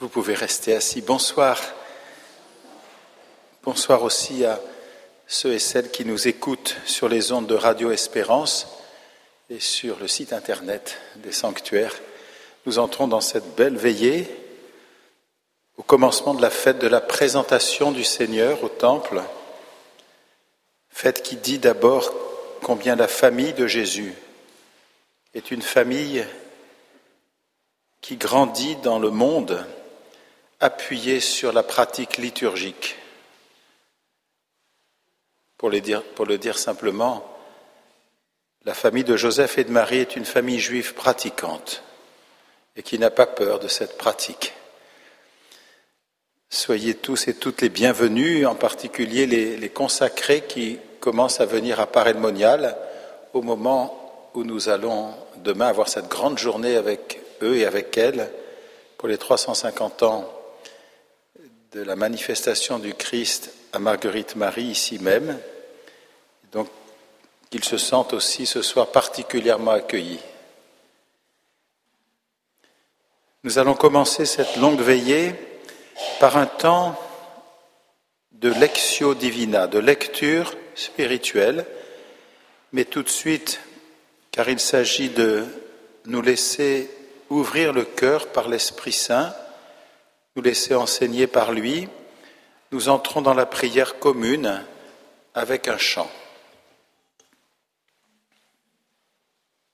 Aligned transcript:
Vous 0.00 0.08
pouvez 0.08 0.34
rester 0.34 0.76
assis. 0.76 1.00
Bonsoir. 1.00 1.60
Bonsoir 3.64 4.04
aussi 4.04 4.44
à 4.44 4.60
ceux 5.26 5.54
et 5.54 5.58
celles 5.58 5.90
qui 5.90 6.04
nous 6.04 6.28
écoutent 6.28 6.76
sur 6.86 7.08
les 7.08 7.32
ondes 7.32 7.48
de 7.48 7.56
Radio 7.56 7.90
Espérance 7.90 8.68
et 9.50 9.58
sur 9.58 9.98
le 9.98 10.06
site 10.06 10.32
internet 10.32 10.98
des 11.16 11.32
sanctuaires. 11.32 11.96
Nous 12.64 12.78
entrons 12.78 13.08
dans 13.08 13.20
cette 13.20 13.56
belle 13.56 13.76
veillée 13.76 14.28
au 15.76 15.82
commencement 15.82 16.34
de 16.34 16.42
la 16.42 16.50
fête 16.50 16.78
de 16.78 16.86
la 16.86 17.00
présentation 17.00 17.90
du 17.90 18.04
Seigneur 18.04 18.62
au 18.62 18.68
Temple, 18.68 19.20
fête 20.90 21.24
qui 21.24 21.34
dit 21.34 21.58
d'abord 21.58 22.12
combien 22.62 22.94
la 22.94 23.08
famille 23.08 23.52
de 23.52 23.66
Jésus 23.66 24.14
est 25.34 25.50
une 25.50 25.62
famille 25.62 26.24
qui 28.00 28.16
grandit 28.16 28.76
dans 28.76 29.00
le 29.00 29.10
monde 29.10 29.66
appuyé 30.60 31.20
sur 31.20 31.52
la 31.52 31.62
pratique 31.62 32.16
liturgique. 32.16 32.96
Pour 35.56 35.70
le, 35.70 35.80
dire, 35.80 36.58
simplement, 36.58 37.24
la 38.64 38.74
famille 38.74 39.04
de 39.04 39.16
Joseph 39.16 39.58
et 39.58 39.64
de 39.64 39.70
Marie 39.70 39.98
est 39.98 40.16
une 40.16 40.24
famille 40.24 40.60
juive 40.60 40.94
pratiquante 40.94 41.82
et 42.76 42.82
qui 42.82 42.98
n'a 42.98 43.10
pas 43.10 43.26
peur 43.26 43.58
de 43.58 43.68
cette 43.68 43.98
pratique. 43.98 44.54
Soyez 46.50 46.94
tous 46.94 47.28
et 47.28 47.34
toutes 47.34 47.60
les 47.60 47.68
bienvenus, 47.68 48.46
en 48.46 48.54
particulier 48.54 49.26
les, 49.26 49.56
les 49.56 49.68
consacrés 49.68 50.42
qui 50.42 50.78
commencent 51.00 51.40
à 51.40 51.46
venir 51.46 51.80
à 51.80 51.86
Paray-le-Monial 51.86 52.76
au 53.32 53.42
moment 53.42 54.30
où 54.34 54.44
nous 54.44 54.68
allons 54.68 55.12
demain 55.36 55.66
avoir 55.66 55.88
cette 55.88 56.08
grande 56.08 56.38
journée 56.38 56.76
avec 56.76 57.20
eux 57.42 57.56
et 57.56 57.66
avec 57.66 57.96
elles 57.98 58.30
pour 58.96 59.08
les 59.08 59.18
350 59.18 60.02
ans 60.04 60.37
de 61.72 61.82
la 61.82 61.96
manifestation 61.96 62.78
du 62.78 62.94
Christ 62.94 63.52
à 63.74 63.78
Marguerite 63.78 64.36
Marie 64.36 64.64
ici 64.64 64.98
même, 64.98 65.38
donc 66.50 66.68
qu'ils 67.50 67.64
se 67.64 67.76
sentent 67.76 68.14
aussi 68.14 68.46
ce 68.46 68.62
soir 68.62 68.86
particulièrement 68.86 69.72
accueillis. 69.72 70.20
Nous 73.44 73.58
allons 73.58 73.74
commencer 73.74 74.24
cette 74.24 74.56
longue 74.56 74.80
veillée 74.80 75.34
par 76.20 76.38
un 76.38 76.46
temps 76.46 76.98
de 78.32 78.50
lectio 78.50 79.14
divina, 79.14 79.66
de 79.66 79.78
lecture 79.78 80.54
spirituelle, 80.74 81.66
mais 82.72 82.86
tout 82.86 83.02
de 83.02 83.08
suite, 83.10 83.60
car 84.30 84.48
il 84.48 84.60
s'agit 84.60 85.10
de 85.10 85.44
nous 86.06 86.22
laisser 86.22 86.90
ouvrir 87.28 87.74
le 87.74 87.84
cœur 87.84 88.28
par 88.28 88.48
l'Esprit 88.48 88.92
Saint, 88.92 89.34
nous 90.38 90.44
laisser 90.44 90.76
enseigner 90.76 91.26
par 91.26 91.50
lui, 91.50 91.88
nous 92.70 92.88
entrons 92.88 93.22
dans 93.22 93.34
la 93.34 93.44
prière 93.44 93.98
commune 93.98 94.64
avec 95.34 95.66
un 95.66 95.78
chant. 95.78 96.08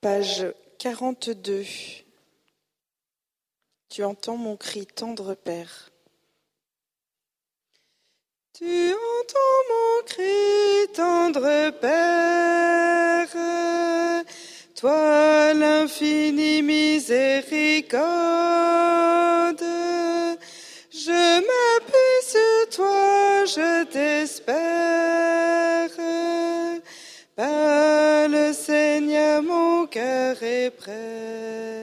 Page 0.01 0.47
42. 0.79 1.67
Tu 3.91 4.05
entends 4.05 4.39
mon 4.39 4.57
cri 4.57 4.87
tendre, 4.87 5.35
Père. 5.35 5.91
Tu 8.55 8.95
entends 8.95 9.65
mon 9.69 10.03
cri 10.07 10.89
tendre, 10.95 11.73
Père, 11.73 13.29
toi 14.75 15.53
l'infini 15.53 16.63
miséricorde. 16.63 18.65
Je 21.07 21.11
m'appuie 21.11 22.23
sur 22.23 22.77
toi, 22.77 23.45
je 23.45 23.85
t'espère. 23.85 24.55
Par 27.37 28.29
le 28.29 28.55
Seigneur, 28.55 29.43
mon 29.43 29.87
cœur 29.87 30.43
est 30.43 30.71
prêt. 30.71 31.74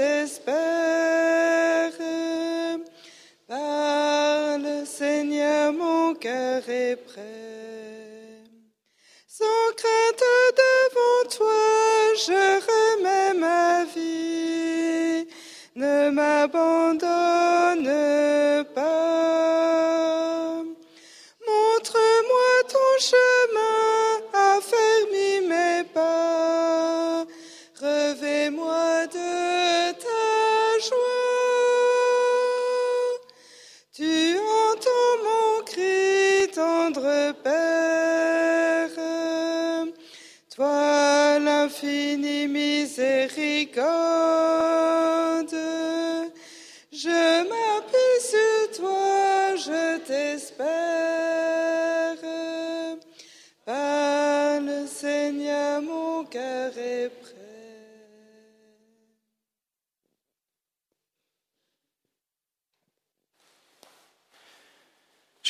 Je 0.00 0.26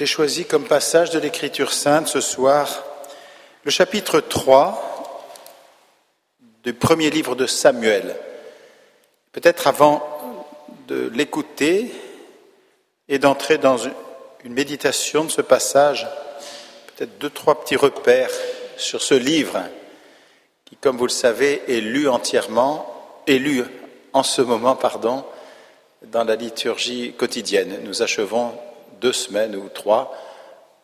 J'ai 0.00 0.06
choisi 0.06 0.46
comme 0.46 0.64
passage 0.64 1.10
de 1.10 1.18
l'Écriture 1.18 1.74
sainte 1.74 2.08
ce 2.08 2.22
soir 2.22 2.84
le 3.64 3.70
chapitre 3.70 4.20
3 4.20 5.36
du 6.64 6.72
premier 6.72 7.10
livre 7.10 7.34
de 7.34 7.46
Samuel. 7.46 8.16
Peut-être 9.32 9.66
avant 9.66 10.02
de 10.88 11.10
l'écouter 11.12 11.92
et 13.10 13.18
d'entrer 13.18 13.58
dans 13.58 13.76
une 13.76 14.54
méditation 14.54 15.24
de 15.24 15.30
ce 15.30 15.42
passage, 15.42 16.08
peut-être 16.96 17.18
deux, 17.18 17.28
trois 17.28 17.60
petits 17.60 17.76
repères 17.76 18.30
sur 18.78 19.02
ce 19.02 19.12
livre 19.12 19.60
qui, 20.64 20.76
comme 20.76 20.96
vous 20.96 21.08
le 21.08 21.10
savez, 21.10 21.60
est 21.68 21.82
lu 21.82 22.08
entièrement, 22.08 23.20
est 23.26 23.36
lu 23.36 23.64
en 24.14 24.22
ce 24.22 24.40
moment, 24.40 24.76
pardon, 24.76 25.26
dans 26.06 26.24
la 26.24 26.36
liturgie 26.36 27.12
quotidienne. 27.18 27.80
Nous 27.84 28.00
achevons 28.00 28.54
deux 29.00 29.12
semaines 29.12 29.56
ou 29.56 29.68
trois 29.68 30.14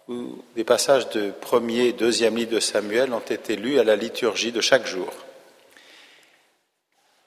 où 0.09 0.43
des 0.55 0.65
passages 0.65 1.09
de 1.11 1.31
premier 1.31 1.87
et 1.87 1.93
deuxième 1.93 2.37
livre 2.37 2.53
de 2.53 2.61
Samuel 2.61 3.13
ont 3.13 3.21
été 3.21 3.57
lus 3.57 3.81
à 3.81 3.85
la 3.85 3.97
liturgie 3.97 4.53
de 4.53 4.61
chaque 4.61 4.87
jour. 4.87 5.13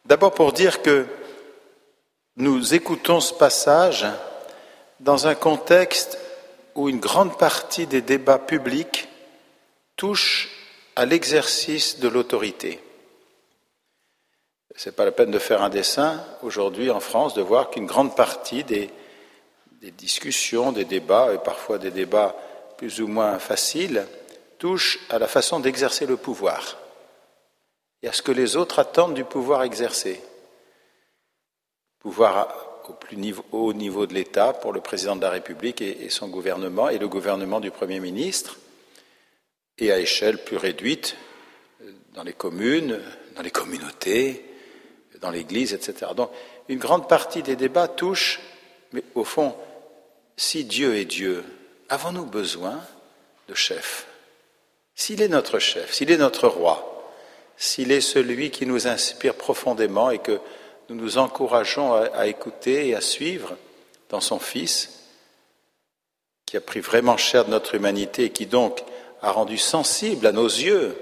D'abord 0.05 0.33
pour 0.33 0.53
dire 0.53 0.81
que 0.81 1.05
nous 2.37 2.73
écoutons 2.73 3.19
ce 3.19 3.33
passage 3.33 4.05
dans 5.01 5.27
un 5.27 5.35
contexte 5.35 6.17
où 6.75 6.87
une 6.87 6.99
grande 6.99 7.37
partie 7.37 7.85
des 7.85 8.01
débats 8.01 8.39
publics 8.39 9.09
touche 9.97 10.49
à 10.95 11.05
l'exercice 11.05 11.99
de 11.99 12.07
l'autorité. 12.07 12.79
Ce 14.75 14.87
n'est 14.87 14.95
pas 14.95 15.03
la 15.03 15.11
peine 15.11 15.31
de 15.31 15.39
faire 15.39 15.61
un 15.61 15.69
dessin 15.69 16.23
aujourd'hui 16.41 16.89
en 16.89 17.01
France, 17.01 17.33
de 17.33 17.41
voir 17.41 17.69
qu'une 17.69 17.85
grande 17.85 18.15
partie 18.15 18.63
des, 18.63 18.89
des 19.81 19.91
discussions, 19.91 20.71
des 20.71 20.85
débats, 20.85 21.33
et 21.33 21.37
parfois 21.37 21.77
des 21.77 21.91
débats 21.91 22.35
plus 22.77 23.01
ou 23.01 23.07
moins 23.07 23.39
faciles, 23.39 24.05
touchent 24.57 24.99
à 25.09 25.19
la 25.19 25.27
façon 25.27 25.59
d'exercer 25.59 26.05
le 26.05 26.17
pouvoir 26.17 26.77
et 28.01 28.07
à 28.07 28.13
ce 28.13 28.21
que 28.21 28.31
les 28.31 28.55
autres 28.55 28.79
attendent 28.79 29.13
du 29.13 29.23
pouvoir 29.23 29.63
exercé. 29.63 30.21
Pouvoir 31.99 32.65
au 32.87 32.93
plus 32.93 33.17
haut 33.51 33.73
niveau 33.73 34.05
de 34.05 34.13
l'État 34.13 34.53
pour 34.53 34.73
le 34.73 34.81
président 34.81 35.15
de 35.15 35.21
la 35.21 35.29
République 35.29 35.81
et, 35.81 36.09
son 36.09 36.27
gouvernement 36.27 36.89
et 36.89 36.97
le 36.97 37.07
gouvernement 37.07 37.59
du 37.59 37.71
Premier 37.71 37.99
ministre, 37.99 38.57
et 39.77 39.91
à 39.91 39.99
échelle 39.99 40.43
plus 40.43 40.57
réduite 40.57 41.15
euh, 41.81 41.91
dans 42.13 42.23
les 42.23 42.33
communes, 42.33 42.99
dans 43.35 43.41
les 43.41 43.51
communautés, 43.51 44.43
dans 45.21 45.29
l'Église, 45.29 45.73
etc. 45.73 46.11
Donc 46.15 46.31
une 46.67 46.79
grande 46.79 47.07
partie 47.07 47.43
des 47.43 47.55
débats 47.55 47.87
touche, 47.87 48.39
mais 48.93 49.03
au 49.15 49.23
fond, 49.23 49.55
si 50.39 50.63
Dieu 50.63 50.95
est 50.95 51.03
Dieu, 51.03 51.43
avons-nous 51.89 52.25
besoin 52.25 52.81
de 53.49 53.53
chef? 53.53 54.07
S'il 54.95 55.21
est 55.21 55.27
notre 55.27 55.59
chef, 55.59 55.91
s'il 55.91 56.11
est 56.11 56.17
notre 56.17 56.47
roi, 56.47 57.11
s'il 57.57 57.91
est 57.91 57.99
celui 57.99 58.49
qui 58.49 58.65
nous 58.65 58.87
inspire 58.87 59.35
profondément 59.35 60.11
et 60.11 60.19
que 60.19 60.39
nous 60.87 60.95
nous 60.95 61.17
encourageons 61.17 61.93
à, 61.93 62.27
écouter 62.27 62.87
et 62.87 62.95
à 62.95 63.01
suivre 63.01 63.57
dans 64.07 64.21
son 64.21 64.39
Fils, 64.39 65.03
qui 66.45 66.55
a 66.55 66.61
pris 66.61 66.79
vraiment 66.79 67.17
cher 67.17 67.43
de 67.43 67.49
notre 67.49 67.75
humanité 67.75 68.23
et 68.23 68.29
qui 68.29 68.45
donc 68.45 68.79
a 69.21 69.31
rendu 69.31 69.57
sensible 69.57 70.25
à 70.25 70.31
nos 70.31 70.47
yeux 70.47 70.95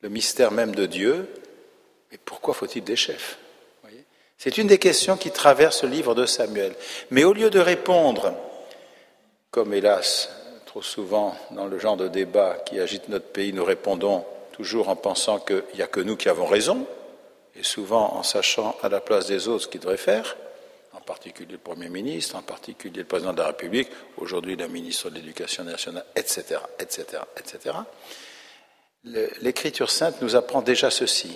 le 0.00 0.08
mystère 0.08 0.50
même 0.50 0.74
de 0.74 0.86
Dieu, 0.86 1.28
mais 2.10 2.18
pourquoi 2.24 2.54
faut-il 2.54 2.84
des 2.84 2.96
chefs? 2.96 3.36
C'est 4.44 4.58
une 4.58 4.66
des 4.66 4.76
questions 4.76 5.16
qui 5.16 5.30
traversent 5.30 5.84
le 5.84 5.88
livre 5.88 6.14
de 6.14 6.26
Samuel. 6.26 6.74
Mais 7.10 7.24
au 7.24 7.32
lieu 7.32 7.48
de 7.48 7.58
répondre, 7.58 8.34
comme 9.50 9.72
hélas 9.72 10.28
trop 10.66 10.82
souvent 10.82 11.34
dans 11.52 11.64
le 11.64 11.78
genre 11.78 11.96
de 11.96 12.08
débat 12.08 12.58
qui 12.66 12.78
agite 12.78 13.08
notre 13.08 13.24
pays, 13.24 13.54
nous 13.54 13.64
répondons 13.64 14.22
toujours 14.52 14.90
en 14.90 14.96
pensant 14.96 15.38
qu'il 15.38 15.64
n'y 15.76 15.80
a 15.80 15.86
que 15.86 16.00
nous 16.00 16.18
qui 16.18 16.28
avons 16.28 16.44
raison, 16.44 16.86
et 17.56 17.62
souvent 17.62 18.16
en 18.16 18.22
sachant 18.22 18.76
à 18.82 18.90
la 18.90 19.00
place 19.00 19.28
des 19.28 19.48
autres 19.48 19.64
ce 19.64 19.68
qu'ils 19.68 19.80
devraient 19.80 19.96
faire, 19.96 20.36
en 20.92 21.00
particulier 21.00 21.52
le 21.52 21.56
Premier 21.58 21.88
ministre, 21.88 22.36
en 22.36 22.42
particulier 22.42 22.98
le 22.98 23.04
Président 23.06 23.32
de 23.32 23.38
la 23.38 23.46
République, 23.46 23.88
aujourd'hui 24.18 24.56
le 24.56 24.68
ministre 24.68 25.08
de 25.08 25.14
l'Éducation 25.14 25.64
nationale, 25.64 26.04
etc., 26.14 26.60
etc., 26.78 27.06
etc. 27.38 27.76
L'Écriture 29.40 29.90
sainte 29.90 30.20
nous 30.20 30.36
apprend 30.36 30.60
déjà 30.60 30.90
ceci. 30.90 31.32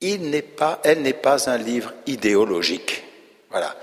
Elle 0.00 0.30
n'est 0.30 1.12
pas 1.12 1.50
un 1.50 1.58
livre 1.58 1.92
idéologique. 2.06 3.04
Voilà. 3.50 3.76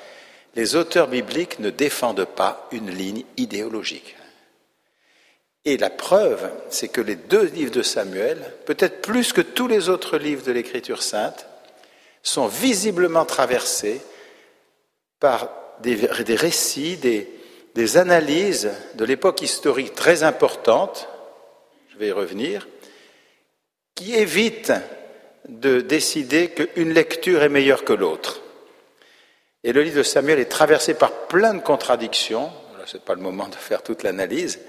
Les 0.56 0.76
auteurs 0.76 1.08
bibliques 1.08 1.60
ne 1.60 1.70
défendent 1.70 2.26
pas 2.26 2.68
une 2.72 2.90
ligne 2.90 3.24
idéologique. 3.38 4.16
Et 5.66 5.78
la 5.78 5.90
preuve, 5.90 6.50
c'est 6.70 6.88
que 6.88 7.02
les 7.02 7.16
deux 7.16 7.44
livres 7.44 7.72
de 7.72 7.84
Samuel, 7.84 8.54
peut-être 8.66 9.02
plus 9.02 9.34
que 9.34 9.42
tous 9.42 9.68
les 9.68 9.90
autres 9.90 10.18
livres 10.18 10.46
de 10.46 10.52
l'Écriture 10.52 11.04
sainte, 11.04 11.46
sont 12.24 12.48
visiblement 12.48 13.26
traversés 13.26 14.02
par 15.20 15.50
des, 15.82 15.96
récits, 16.36 16.98
des 16.98 17.98
analyses 17.98 18.72
de 18.96 19.06
l'époque 19.06 19.42
historique 19.42 19.94
très 19.94 20.24
importante, 20.24 21.10
je 21.90 21.98
vais 21.98 22.08
y 22.08 22.12
revenir, 22.12 22.68
qui 23.94 24.16
évitent 24.16 24.74
de 25.48 25.82
décider 25.82 26.50
qu'une 26.50 26.94
lecture 26.94 27.44
est 27.44 27.50
meilleure 27.50 27.84
que 27.84 27.94
l'autre. 27.94 28.42
Et 29.64 29.74
le 29.74 29.82
livre 29.82 29.98
de 29.98 30.04
Samuel 30.04 30.40
est 30.40 30.46
traversé 30.46 30.94
par 30.94 31.28
plein 31.28 31.54
de 31.54 31.62
contradictions. 31.62 32.52
Ce 32.86 32.98
n'est 32.98 33.04
pas 33.04 33.16
le 33.16 33.22
moment 33.22 33.48
de 33.48 33.56
faire 33.56 33.84
toute 33.84 34.04
l'analyse, 34.04 34.60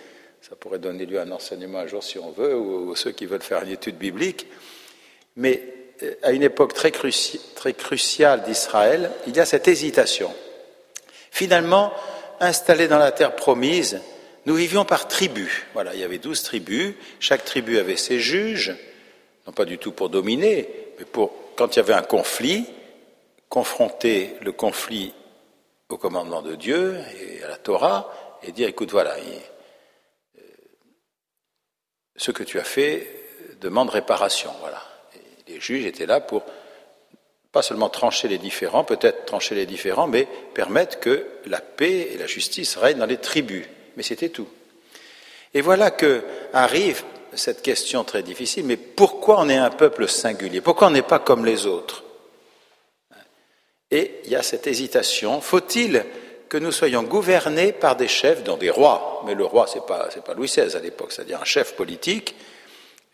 ça 0.41 0.57
pourrait 0.57 0.79
donner 0.79 1.07
lieu 1.07 1.19
à 1.19 1.23
un 1.23 1.31
enseignement 1.31 1.79
un 1.79 1.87
jour 1.87 2.03
si 2.03 2.19
on 2.19 2.31
veut, 2.31 2.57
ou, 2.57 2.95
ceux 2.97 3.13
qui 3.13 3.27
veulent 3.27 3.43
faire 3.43 3.63
une 3.63 3.71
étude 3.71 3.97
biblique. 3.97 4.47
Mais 5.37 5.63
euh, 6.03 6.15
à 6.23 6.33
une 6.33 6.43
époque 6.43 6.75
très, 6.75 6.91
très 6.91 7.73
cruciale 7.75 8.43
d'Israël, 8.43 9.11
il 9.27 9.37
y 9.37 9.41
a 9.41 9.47
cette 9.47 9.69
hésitation. 9.69 10.33
Finalement, 11.31 11.93
installés 12.41 12.89
dans 12.89 12.99
la 12.99 13.13
terre 13.13 13.37
promise, 13.37 14.01
nous 14.47 14.55
vivions 14.55 14.85
par 14.85 15.09
tribus. 15.09 15.65
Voilà, 15.75 15.95
il 15.95 16.01
y 16.01 16.05
avait 16.05 16.19
douze 16.19 16.43
tribus, 16.43 16.95
chaque 17.21 17.45
tribu 17.45 17.79
avait 17.79 17.97
ses 17.97 18.21
juges, 18.21 18.75
non 19.49 19.53
pas 19.53 19.65
du 19.65 19.79
tout 19.79 19.93
pour 19.93 20.11
dominer, 20.11 20.69
mais 20.99 21.07
pour, 21.07 21.33
quand 21.57 21.75
il 21.75 21.79
y 21.79 21.81
avait 21.81 21.95
un 21.95 22.03
conflit, 22.03 22.67
confronter 23.49 24.35
le 24.43 24.53
conflit 24.53 25.15
au 25.89 25.97
commandement 25.97 26.43
de 26.43 26.55
Dieu 26.55 26.99
et 27.19 27.43
à 27.43 27.49
la 27.49 27.57
Torah, 27.57 28.13
et 28.43 28.53
dire, 28.53 28.69
écoute, 28.69 28.91
voilà, 28.91 29.17
ce 32.15 32.31
que 32.31 32.43
tu 32.43 32.59
as 32.59 32.65
fait 32.65 33.09
demande 33.59 33.89
réparation. 33.89 34.51
Voilà. 34.61 34.83
les 35.47 35.59
juges 35.59 35.87
étaient 35.87 36.05
là 36.05 36.21
pour 36.21 36.43
pas 37.51 37.63
seulement 37.63 37.89
trancher 37.89 38.29
les 38.29 38.37
différends, 38.37 38.85
peut-être 38.85 39.25
trancher 39.25 39.55
les 39.55 39.65
différends, 39.65 40.09
mais 40.09 40.29
permettre 40.53 41.01
que 41.01 41.27
la 41.47 41.63
paix 41.63 42.11
et 42.13 42.19
la 42.19 42.27
justice 42.27 42.77
règnent 42.77 42.99
dans 42.99 43.07
les 43.07 43.17
tribus. 43.17 43.65
Mais 43.97 44.03
c'était 44.03 44.29
tout. 44.29 44.49
Et 45.55 45.63
voilà 45.63 45.91
que 45.91 46.23
arrive 46.53 47.03
cette 47.35 47.63
question 47.63 48.05
très 48.05 48.23
difficile, 48.23 48.65
mais 48.65 48.77
pourquoi 48.77 49.41
on 49.41 49.49
est 49.49 49.57
un 49.57 49.71
peuple 49.71 50.09
singulier? 50.09 50.61
Pourquoi 50.61 50.89
on 50.89 50.91
n'est 50.91 51.03
pas 51.03 51.19
comme 51.19 51.45
les 51.45 51.67
autres? 51.67 52.05
Et 53.91 54.21
il 54.25 54.31
y 54.31 54.37
a 54.37 54.43
cette 54.43 54.67
hésitation. 54.67 55.41
Faut-il 55.41 56.05
que 56.49 56.59
nous 56.59 56.73
soyons 56.73 57.03
gouvernés 57.03 57.73
par 57.73 57.97
des 57.97 58.09
chefs, 58.09 58.43
dont 58.43 58.57
des 58.57 58.71
rois, 58.71 59.23
mais 59.27 59.35
le 59.35 59.45
roi, 59.45 59.67
ce 59.67 59.77
n'est 59.77 59.85
pas, 59.85 60.09
Louis 60.35 60.49
XVI 60.49 60.77
à 60.77 60.81
l'époque, 60.81 61.13
c'est-à-dire 61.13 61.41
un 61.41 61.45
chef 61.45 61.75
politique, 61.75 62.35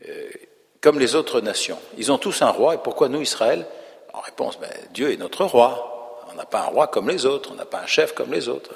euh, 0.08 0.28
comme 0.80 0.98
les 0.98 1.14
autres 1.14 1.40
nations. 1.40 1.78
Ils 1.98 2.12
ont 2.12 2.18
tous 2.18 2.42
un 2.42 2.50
roi, 2.50 2.74
et 2.74 2.78
pourquoi 2.78 3.08
nous, 3.08 3.20
Israël? 3.20 3.66
En 4.12 4.20
réponse, 4.20 4.58
ben, 4.58 4.70
Dieu 4.92 5.12
est 5.12 5.16
notre 5.16 5.44
roi. 5.44 6.22
On 6.30 6.36
n'a 6.36 6.44
pas 6.44 6.60
un 6.60 6.66
roi 6.66 6.86
comme 6.86 7.08
les 7.08 7.26
autres, 7.26 7.50
on 7.52 7.56
n'a 7.56 7.64
pas 7.64 7.80
un 7.80 7.86
chef 7.86 8.14
comme 8.14 8.32
les 8.32 8.48
autres. 8.48 8.70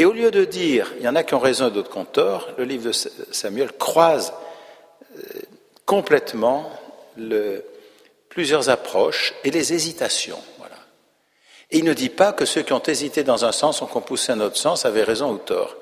Et 0.00 0.06
au 0.06 0.14
lieu 0.14 0.30
de 0.30 0.46
dire, 0.46 0.94
il 0.96 1.04
y 1.04 1.08
en 1.08 1.14
a 1.14 1.22
qui 1.24 1.34
ont 1.34 1.38
raison 1.38 1.68
et 1.68 1.70
d'autres 1.70 1.90
qui 1.90 1.98
ont 1.98 2.06
tort, 2.06 2.48
le 2.56 2.64
livre 2.64 2.84
de 2.84 2.92
Samuel 2.92 3.70
croise 3.72 4.32
euh, 5.14 5.22
complètement 5.84 6.72
plusieurs 8.30 8.70
approches 8.70 9.34
et 9.44 9.50
les 9.50 9.74
hésitations. 9.74 10.42
Et 11.70 11.80
il 11.80 11.84
ne 11.84 11.92
dit 11.92 12.08
pas 12.08 12.32
que 12.32 12.46
ceux 12.46 12.62
qui 12.62 12.72
ont 12.72 12.82
hésité 12.82 13.24
dans 13.24 13.44
un 13.44 13.52
sens 13.52 13.82
ont 13.82 13.88
poussé 14.00 14.32
un 14.32 14.40
autre 14.40 14.56
sens 14.56 14.86
avaient 14.86 15.04
raison 15.04 15.32
ou 15.32 15.36
tort. 15.36 15.76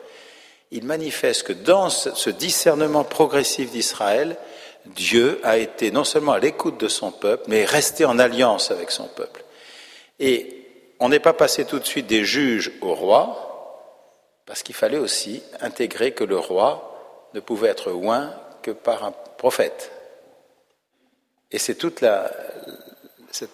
Il 0.73 0.83
manifeste 0.83 1.45
que 1.45 1.53
dans 1.53 1.89
ce 1.89 2.31
discernement 2.31 3.05
progressif 3.05 3.71
d'Israël, 3.71 4.37
Dieu 4.87 5.39
a 5.45 5.59
été 5.59 5.93
non 5.93 6.03
seulement 6.03 6.33
à 6.33 6.41
l'écoute 6.41 6.81
de 6.81 6.89
son 6.89 7.13
peuple, 7.13 7.45
mais 7.47 7.61
est 7.61 7.67
resté 7.67 8.05
en 8.05 8.19
alliance 8.19 8.73
avec 8.73 8.91
son 8.91 9.07
peuple. 9.07 9.45
Et 10.19 10.67
on 10.99 11.09
n'est 11.09 11.21
pas 11.21 11.35
passé 11.35 11.65
tout 11.65 11.79
de 11.79 11.87
suite 11.87 12.09
des 12.09 12.25
juges 12.25 12.73
au 12.81 12.95
roi, 12.95 13.48
parce 14.49 14.63
qu'il 14.63 14.75
fallait 14.75 14.99
aussi 14.99 15.43
intégrer 15.61 16.13
que 16.13 16.25
le 16.25 16.39
roi 16.39 17.29
ne 17.35 17.41
pouvait 17.41 17.69
être 17.69 17.91
loin 17.91 18.33
que 18.63 18.71
par 18.71 19.05
un 19.05 19.13
prophète. 19.13 19.93
Et 21.51 21.59
c'est 21.59 21.75
toute 21.75 22.03
cette 23.31 23.51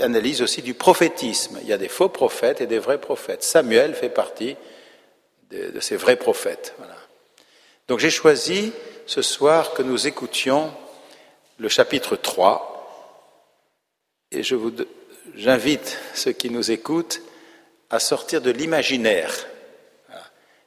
analyse 0.00 0.42
aussi 0.42 0.62
du 0.62 0.74
prophétisme. 0.74 1.60
Il 1.62 1.68
y 1.68 1.72
a 1.72 1.78
des 1.78 1.88
faux 1.88 2.08
prophètes 2.08 2.60
et 2.60 2.66
des 2.66 2.80
vrais 2.80 3.00
prophètes. 3.00 3.44
Samuel 3.44 3.94
fait 3.94 4.08
partie 4.08 4.56
de, 5.50 5.78
ces 5.78 5.94
vrais 5.94 6.16
prophètes. 6.16 6.74
Donc 7.86 8.00
j'ai 8.00 8.10
choisi 8.10 8.72
ce 9.06 9.22
soir 9.22 9.74
que 9.74 9.82
nous 9.82 10.08
écoutions 10.08 10.72
le 11.58 11.68
chapitre 11.68 12.16
3 12.16 12.66
et 14.32 14.42
je 14.42 14.56
vous, 14.56 14.72
j'invite 15.36 15.98
ceux 16.14 16.32
qui 16.32 16.50
nous 16.50 16.72
écoutent 16.72 17.22
à 17.90 18.00
sortir 18.00 18.40
de 18.40 18.50
l'imaginaire. 18.50 19.46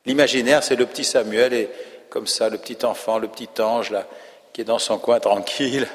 L'imaginaire, 0.06 0.64
c'est 0.64 0.76
le 0.76 0.86
petit 0.86 1.04
Samuel 1.04 1.54
et 1.54 1.70
comme 2.10 2.28
ça, 2.28 2.50
le 2.50 2.58
petit 2.58 2.86
enfant, 2.86 3.18
le 3.18 3.28
petit 3.28 3.62
ange 3.62 3.92
là, 3.92 4.08
qui 4.52 4.62
est 4.62 4.66
dans 4.66 4.80
son 4.80 5.00
coin 5.00 5.20
tranquille, 5.20 5.88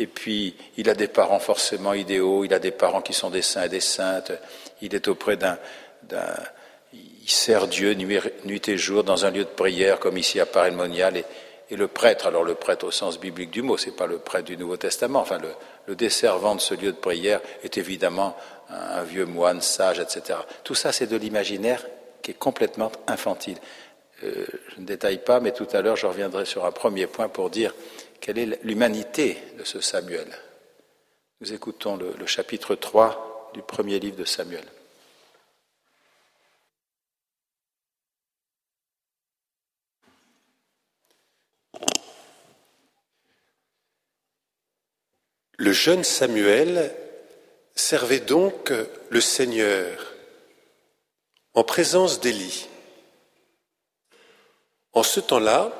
et 0.00 0.06
puis, 0.06 0.56
il 0.78 0.88
a 0.88 0.94
des 0.94 1.08
parents 1.08 1.40
forcément 1.40 1.92
idéaux, 1.92 2.42
il 2.42 2.54
a 2.54 2.58
des 2.58 2.70
parents 2.70 3.02
qui 3.02 3.12
sont 3.12 3.28
des 3.28 3.42
saints 3.42 3.64
et 3.64 3.68
des 3.68 3.80
saintes, 3.80 4.32
il 4.80 4.94
est 4.94 5.08
auprès 5.08 5.36
d'un... 5.36 5.58
il 6.92 7.30
sert 7.30 7.68
Dieu 7.68 7.92
nuit 7.92 8.62
et 8.66 8.78
jour 8.78 9.04
dans 9.04 9.26
un 9.26 9.30
lieu 9.30 9.44
de 9.44 9.50
prière, 9.50 10.00
comme 10.00 10.16
ici 10.16 10.40
à 10.40 10.46
paris 10.46 10.72
et, 10.72 11.24
et, 11.68 11.76
le 11.76 11.86
prêtre, 11.86 12.26
alors 12.26 12.44
le 12.44 12.54
prêtre 12.54 12.86
au 12.86 12.90
sens 12.90 13.20
biblique 13.20 13.50
du 13.50 13.60
mot, 13.60 13.76
c'est 13.76 13.94
pas 13.94 14.06
le 14.06 14.16
prêtre 14.16 14.46
du 14.46 14.56
Nouveau 14.56 14.78
Testament, 14.78 15.20
enfin 15.20 15.36
le, 15.36 15.50
le 15.86 15.94
desservant 15.94 16.54
de 16.54 16.62
ce 16.62 16.72
lieu 16.72 16.92
de 16.92 16.96
prière 16.96 17.42
est 17.62 17.76
évidemment 17.76 18.34
un, 18.70 19.02
vieux 19.02 19.26
moine 19.26 19.60
sage, 19.60 20.00
etc. 20.00 20.38
Tout 20.64 20.74
ça, 20.74 20.92
c'est 20.92 21.08
de 21.08 21.16
l'imaginaire 21.18 21.84
qui 22.22 22.32
est 22.32 22.38
complètement 22.38 22.92
infantile. 23.06 23.58
Euh, 24.22 24.46
je 24.74 24.80
ne 24.80 24.86
détaille 24.86 25.22
pas, 25.24 25.40
mais 25.40 25.52
tout 25.52 25.68
à 25.72 25.80
l'heure, 25.80 25.96
je 25.96 26.06
reviendrai 26.06 26.44
sur 26.44 26.64
un 26.64 26.72
premier 26.72 27.06
point 27.06 27.28
pour 27.28 27.50
dire 27.50 27.74
quelle 28.20 28.38
est 28.38 28.64
l'humanité 28.64 29.38
de 29.58 29.64
ce 29.64 29.80
Samuel. 29.80 30.26
Nous 31.40 31.52
écoutons 31.52 31.96
le, 31.96 32.14
le 32.18 32.26
chapitre 32.26 32.74
3 32.74 33.50
du 33.54 33.62
premier 33.62 33.98
livre 33.98 34.16
de 34.16 34.24
Samuel. 34.24 34.64
Le 45.56 45.72
jeune 45.72 46.04
Samuel 46.04 46.90
servait 47.74 48.20
donc 48.20 48.72
le 49.10 49.20
Seigneur 49.20 50.09
en 51.60 51.62
présence 51.62 52.20
d'Élie. 52.20 52.70
En 54.94 55.02
ce 55.02 55.20
temps-là, 55.20 55.70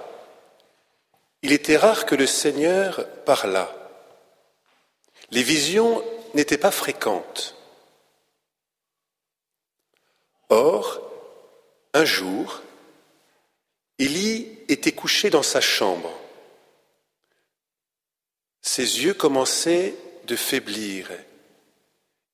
il 1.41 1.53
était 1.53 1.79
rare 1.79 2.05
que 2.05 2.15
le 2.15 2.27
Seigneur 2.27 3.09
parlât. 3.25 3.75
Les 5.31 5.43
visions 5.43 6.05
n'étaient 6.35 6.59
pas 6.59 6.71
fréquentes. 6.71 7.57
Or, 10.51 11.01
un 11.95 12.05
jour, 12.05 12.61
Élie 13.99 14.59
était 14.69 14.93
couché 14.93 15.31
dans 15.31 15.43
sa 15.43 15.63
chambre. 15.63 16.13
Ses 18.61 19.03
yeux 19.03 19.15
commençaient 19.15 19.95
de 20.27 20.37
faiblir 20.37 21.11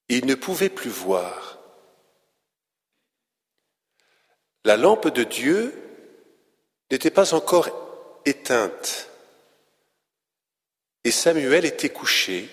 il 0.09 0.25
ne 0.25 0.35
pouvait 0.35 0.69
plus 0.69 0.89
voir. 0.89 1.56
La 4.67 4.75
lampe 4.75 5.07
de 5.07 5.23
Dieu 5.23 5.73
n'était 6.91 7.09
pas 7.09 7.33
encore 7.33 8.19
éteinte 8.25 9.09
et 11.05 11.11
Samuel 11.11 11.63
était 11.63 11.87
couché 11.87 12.49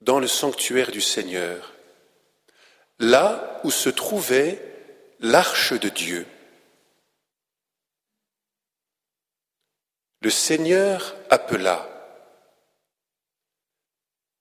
dans 0.00 0.20
le 0.20 0.28
sanctuaire 0.28 0.92
du 0.92 1.00
Seigneur, 1.00 1.74
là 3.00 3.60
où 3.64 3.72
se 3.72 3.88
trouvait 3.88 4.62
l'arche 5.18 5.72
de 5.72 5.88
Dieu. 5.88 6.28
Le 10.20 10.30
Seigneur 10.30 11.16
appela. 11.28 11.88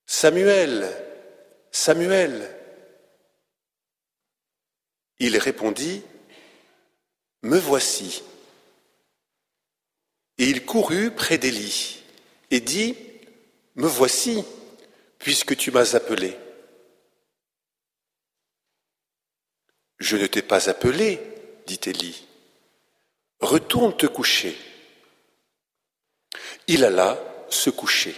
Samuel, 0.06 0.88
Samuel. 1.72 2.56
Il 5.18 5.36
répondit, 5.40 6.04
Me 7.46 7.60
voici. 7.60 8.24
Et 10.40 10.50
il 10.50 10.66
courut 10.66 11.12
près 11.12 11.38
d'Élie 11.38 12.02
et 12.50 12.60
dit, 12.60 12.98
Me 13.76 13.88
voici, 13.88 14.44
puisque 15.20 15.56
tu 15.56 15.70
m'as 15.70 15.96
appelé. 15.96 16.36
Je 20.00 20.18
ne 20.18 20.26
t'ai 20.26 20.42
pas 20.42 20.72
appelé, 20.72 21.22
dit 21.68 21.80
Élie. 21.86 22.28
Retourne 23.40 23.96
te 23.96 24.08
coucher. 24.08 24.58
Il 26.66 26.84
alla 26.84 27.46
se 27.50 27.70
coucher. 27.70 28.16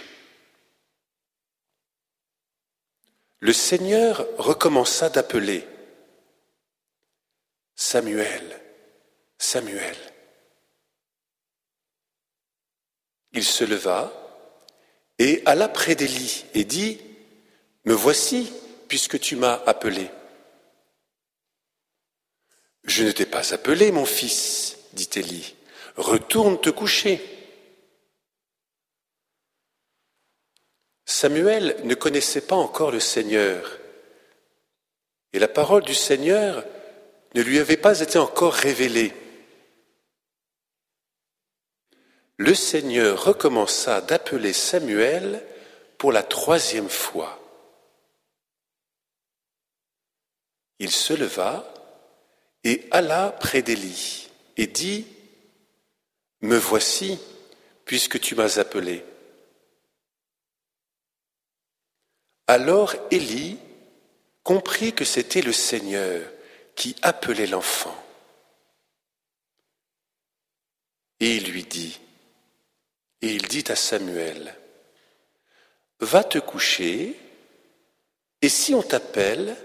Le 3.40 3.52
Seigneur 3.52 4.26
recommença 4.38 5.10
d'appeler 5.10 5.68
Samuel, 7.76 8.67
Samuel. 9.38 9.96
Il 13.32 13.44
se 13.44 13.64
leva 13.64 14.12
et 15.18 15.42
alla 15.46 15.68
près 15.68 15.94
d'Élie 15.94 16.44
et 16.54 16.64
dit, 16.64 17.00
Me 17.84 17.94
voici, 17.94 18.52
puisque 18.88 19.18
tu 19.20 19.36
m'as 19.36 19.62
appelé. 19.66 20.10
Je 22.84 23.04
ne 23.04 23.12
t'ai 23.12 23.26
pas 23.26 23.54
appelé, 23.54 23.92
mon 23.92 24.06
fils, 24.06 24.78
dit 24.92 25.10
Élie. 25.14 25.54
Retourne 25.96 26.60
te 26.60 26.70
coucher. 26.70 27.20
Samuel 31.04 31.76
ne 31.84 31.94
connaissait 31.94 32.46
pas 32.46 32.56
encore 32.56 32.90
le 32.90 33.00
Seigneur, 33.00 33.78
et 35.32 35.38
la 35.38 35.48
parole 35.48 35.82
du 35.82 35.94
Seigneur 35.94 36.64
ne 37.34 37.42
lui 37.42 37.58
avait 37.58 37.76
pas 37.76 38.00
été 38.00 38.18
encore 38.18 38.52
révélée. 38.52 39.12
Le 42.38 42.54
Seigneur 42.54 43.24
recommença 43.24 44.00
d'appeler 44.00 44.52
Samuel 44.52 45.44
pour 45.98 46.12
la 46.12 46.22
troisième 46.22 46.88
fois. 46.88 47.36
Il 50.78 50.92
se 50.92 51.12
leva 51.14 51.74
et 52.62 52.86
alla 52.92 53.32
près 53.32 53.62
d'Élie 53.62 54.28
et 54.56 54.68
dit, 54.68 55.08
Me 56.40 56.56
voici, 56.56 57.18
puisque 57.84 58.20
tu 58.20 58.36
m'as 58.36 58.60
appelé. 58.60 59.04
Alors 62.46 62.94
Élie 63.10 63.58
comprit 64.44 64.94
que 64.94 65.04
c'était 65.04 65.42
le 65.42 65.52
Seigneur 65.52 66.30
qui 66.76 66.94
appelait 67.02 67.48
l'enfant. 67.48 67.96
Et 71.18 71.36
il 71.36 71.50
lui 71.50 71.64
dit, 71.64 71.98
et 73.22 73.32
il 73.32 73.48
dit 73.48 73.64
à 73.68 73.76
Samuel, 73.76 74.54
Va 76.00 76.22
te 76.22 76.38
coucher, 76.38 77.18
et 78.40 78.48
si 78.48 78.74
on 78.74 78.82
t'appelle, 78.82 79.56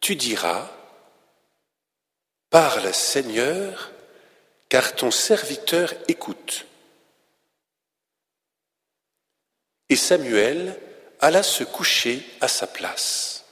tu 0.00 0.16
diras, 0.16 0.70
Parle 2.50 2.92
Seigneur, 2.92 3.90
car 4.68 4.94
ton 4.94 5.10
serviteur 5.10 5.94
écoute. 6.08 6.66
Et 9.88 9.96
Samuel 9.96 10.78
alla 11.20 11.42
se 11.42 11.64
coucher 11.64 12.24
à 12.40 12.48
sa 12.48 12.66
place. 12.66 13.44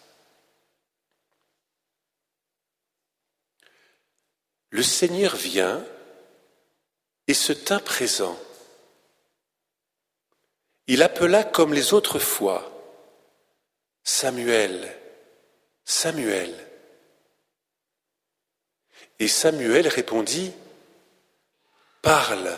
Le 4.71 4.83
Seigneur 4.83 5.37
vient 5.37 5.85
et 7.29 7.35
se 7.35 7.53
tint 7.53 7.79
présent. 7.79 8.39
Il 10.87 11.03
appela 11.03 11.45
comme 11.45 11.73
les 11.73 11.95
autres 11.95 12.19
fois, 12.19 12.71
Samuel, 14.03 14.95
Samuel. 15.85 16.55
Et 19.19 19.29
Samuel 19.29 19.89
répondit, 19.89 20.53
Parle, 22.03 22.55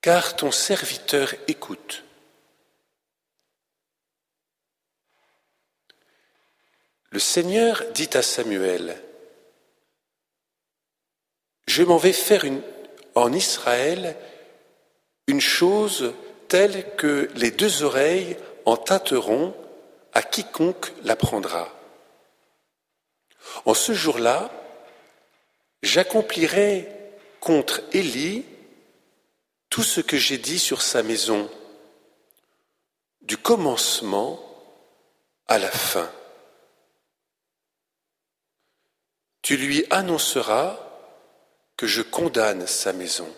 car 0.00 0.36
ton 0.36 0.50
serviteur 0.50 1.34
écoute. 1.48 2.04
Le 7.10 7.18
Seigneur 7.18 7.82
dit 7.92 8.08
à 8.14 8.22
Samuel, 8.22 9.02
Je 11.66 11.82
m'en 11.82 11.98
vais 11.98 12.14
faire 12.14 12.44
en 13.14 13.32
Israël 13.34 14.16
une 15.26 15.40
chose 15.40 16.14
telle 16.50 16.96
que 16.96 17.30
les 17.36 17.52
deux 17.52 17.84
oreilles 17.84 18.36
en 18.66 18.76
tâteront 18.76 19.54
à 20.12 20.20
quiconque 20.20 20.92
l'apprendra. 21.04 21.72
En 23.64 23.72
ce 23.72 23.92
jour-là, 23.94 24.50
j'accomplirai 25.82 26.88
contre 27.38 27.80
Élie 27.92 28.44
tout 29.70 29.84
ce 29.84 30.00
que 30.00 30.16
j'ai 30.16 30.38
dit 30.38 30.58
sur 30.58 30.82
sa 30.82 31.04
maison, 31.04 31.48
du 33.22 33.36
commencement 33.36 34.40
à 35.46 35.58
la 35.58 35.70
fin. 35.70 36.10
Tu 39.42 39.56
lui 39.56 39.86
annonceras 39.90 40.80
que 41.76 41.86
je 41.86 42.02
condamne 42.02 42.66
sa 42.66 42.92
maison 42.92 43.32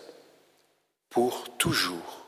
pour 1.11 1.55
toujours, 1.59 2.22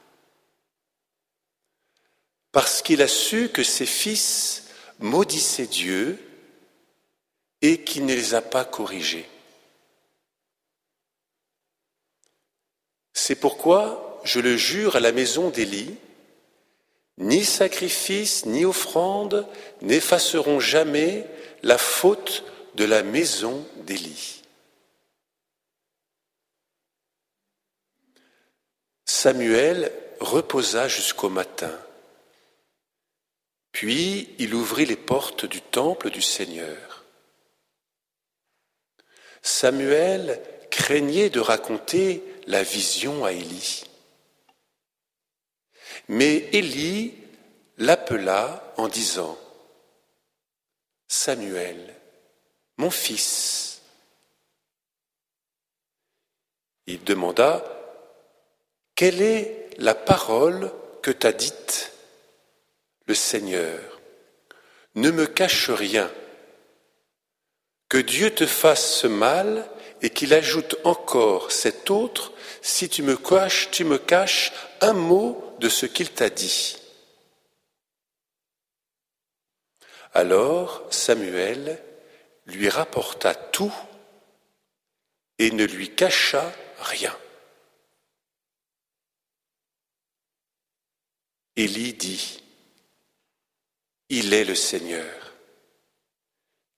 parce 2.56 2.82
qu'il 2.82 3.02
a 3.02 3.10
su 3.10 3.50
que 3.50 3.64
ses 3.64 3.86
fils 3.86 4.64
maudissaient 5.00 5.68
Dieu 5.68 6.18
et 7.62 7.84
qu'il 7.84 8.06
ne 8.06 8.14
les 8.14 8.34
a 8.34 8.42
pas 8.42 8.64
corrigés. 8.64 9.28
C'est 13.12 13.36
pourquoi 13.36 14.22
je 14.24 14.40
le 14.40 14.56
jure 14.56 14.96
à 14.96 15.02
la 15.02 15.12
maison 15.12 15.50
d'Élie, 15.50 15.98
ni 17.18 17.44
sacrifice 17.44 18.46
ni 18.46 18.64
offrande 18.64 19.46
n'effaceront 19.82 20.62
jamais 20.62 21.28
la 21.62 21.78
faute 21.78 22.46
de 22.76 22.86
la 22.86 23.04
maison 23.04 23.68
d'Élie. 23.82 24.44
Samuel 29.04 29.92
reposa 30.22 30.88
jusqu'au 30.88 31.28
matin. 31.28 31.78
Puis 33.76 34.34
il 34.40 34.56
ouvrit 34.56 34.86
les 34.86 34.96
portes 34.96 35.46
du 35.46 35.60
temple 35.60 36.10
du 36.10 36.22
Seigneur. 36.22 37.04
Samuel 39.42 40.42
craignait 40.72 41.30
de 41.30 41.42
raconter 41.42 42.24
la 42.48 42.64
vision 42.64 43.26
à 43.26 43.34
Élie. 43.34 43.84
Mais 46.08 46.38
Élie 46.54 47.16
l'appela 47.78 48.74
en 48.78 48.88
disant 48.88 49.38
Samuel, 51.10 51.94
mon 52.78 52.90
fils. 52.90 53.82
Il 56.88 57.04
demanda 57.04 57.62
Quelle 58.96 59.22
est 59.22 59.68
la 59.80 59.96
parole 59.96 60.72
que 61.02 61.12
t'a 61.12 61.34
dite? 61.34 61.95
Le 63.06 63.16
Seigneur 63.16 64.02
Ne 64.96 65.12
me 65.12 65.26
cache 65.26 65.70
rien. 65.70 66.12
Que 67.90 67.98
Dieu 67.98 68.34
te 68.34 68.46
fasse 68.46 69.02
ce 69.02 69.08
mal 69.08 69.70
et 70.02 70.10
qu'il 70.10 70.34
ajoute 70.34 70.76
encore 70.84 71.52
cet 71.52 71.90
autre 71.90 72.34
si 72.62 72.90
tu 72.90 73.04
me 73.04 73.16
caches, 73.16 73.70
tu 73.72 73.84
me 73.84 73.98
caches 73.98 74.52
un 74.82 74.94
mot 74.94 75.56
de 75.60 75.70
ce 75.70 75.86
qu'il 75.86 76.12
t'a 76.12 76.30
dit. 76.30 76.78
Alors 80.14 80.82
Samuel 80.90 81.84
lui 82.46 82.70
rapporta 82.70 83.36
tout 83.36 83.74
et 85.38 85.52
ne 85.52 85.66
lui 85.66 85.94
cacha 85.94 86.52
rien. 86.80 87.16
Élie 91.56 91.94
dit, 91.94 92.45
Il 94.10 94.34
est 94.34 94.44
le 94.44 94.56
Seigneur, 94.56 95.34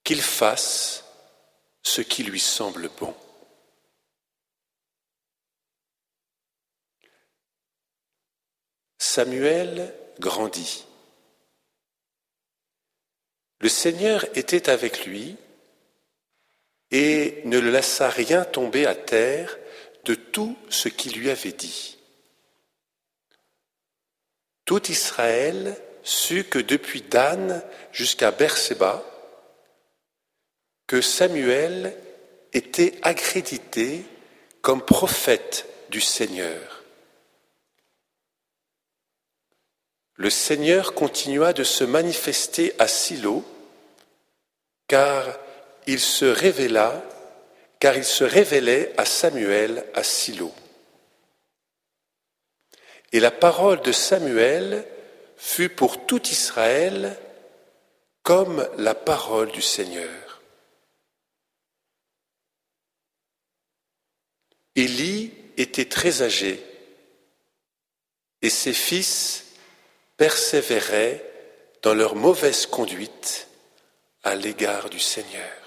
qu'il 0.04 0.22
fasse 0.22 1.04
ce 1.84 2.02
qui 2.02 2.24
lui 2.24 2.40
semble 2.40 2.90
bon. 3.00 3.16
Samuel 8.98 9.94
grandit. 10.20 10.86
Le 13.60 13.70
Seigneur 13.70 14.26
était 14.38 14.70
avec 14.70 15.06
lui 15.06 15.36
et 16.92 17.42
ne 17.46 17.60
le 17.60 17.72
laissa 17.72 18.10
rien 18.10 18.46
tomber 18.46 18.86
à 18.86 18.96
terre 18.96 19.58
de 20.06 20.16
tout 20.16 20.58
ce 20.70 20.88
qu'il 20.88 21.20
lui 21.20 21.30
avait 21.30 21.52
dit. 21.52 21.98
Tout 24.66 24.92
Israël 24.92 25.76
sut 26.08 26.46
que 26.46 26.60
depuis 26.60 27.02
Dan 27.02 27.62
jusqu'à 27.92 28.32
Berseba, 28.32 29.04
que 30.88 31.02
Samuel 31.02 31.98
était 32.54 32.98
accrédité 33.02 34.06
comme 34.62 34.82
prophète 34.82 35.68
du 35.90 36.00
Seigneur. 36.00 36.84
Le 40.16 40.30
Seigneur 40.30 40.94
continua 40.94 41.52
de 41.52 41.66
se 41.66 41.84
manifester 41.84 42.74
à 42.80 42.88
Silo, 42.88 43.44
car 44.88 45.38
il 45.88 46.00
se 46.00 46.26
révéla, 46.26 47.04
car 47.80 47.98
il 47.98 48.06
se 48.06 48.24
révélait 48.24 48.94
à 48.98 49.06
Samuel 49.06 49.86
à 49.94 50.04
Silo. 50.04 50.54
Et 53.12 53.20
la 53.20 53.32
parole 53.32 53.82
de 53.82 53.92
Samuel 53.92 54.88
fut 55.38 55.70
pour 55.70 56.06
tout 56.06 56.22
Israël 56.28 57.18
comme 58.24 58.68
la 58.78 58.94
parole 58.96 59.52
du 59.52 59.62
Seigneur. 59.62 60.42
Élie 64.76 65.34
était 65.56 65.90
très 65.90 66.22
âgé 66.22 66.64
et 68.42 68.50
ses 68.50 68.74
fils 68.74 69.46
persévéraient 70.18 71.24
dans 71.82 71.94
leur 71.94 72.16
mauvaise 72.16 72.66
conduite 72.66 73.48
à 74.24 74.36
l'égard 74.36 74.90
du 74.90 75.00
Seigneur. 75.00 75.67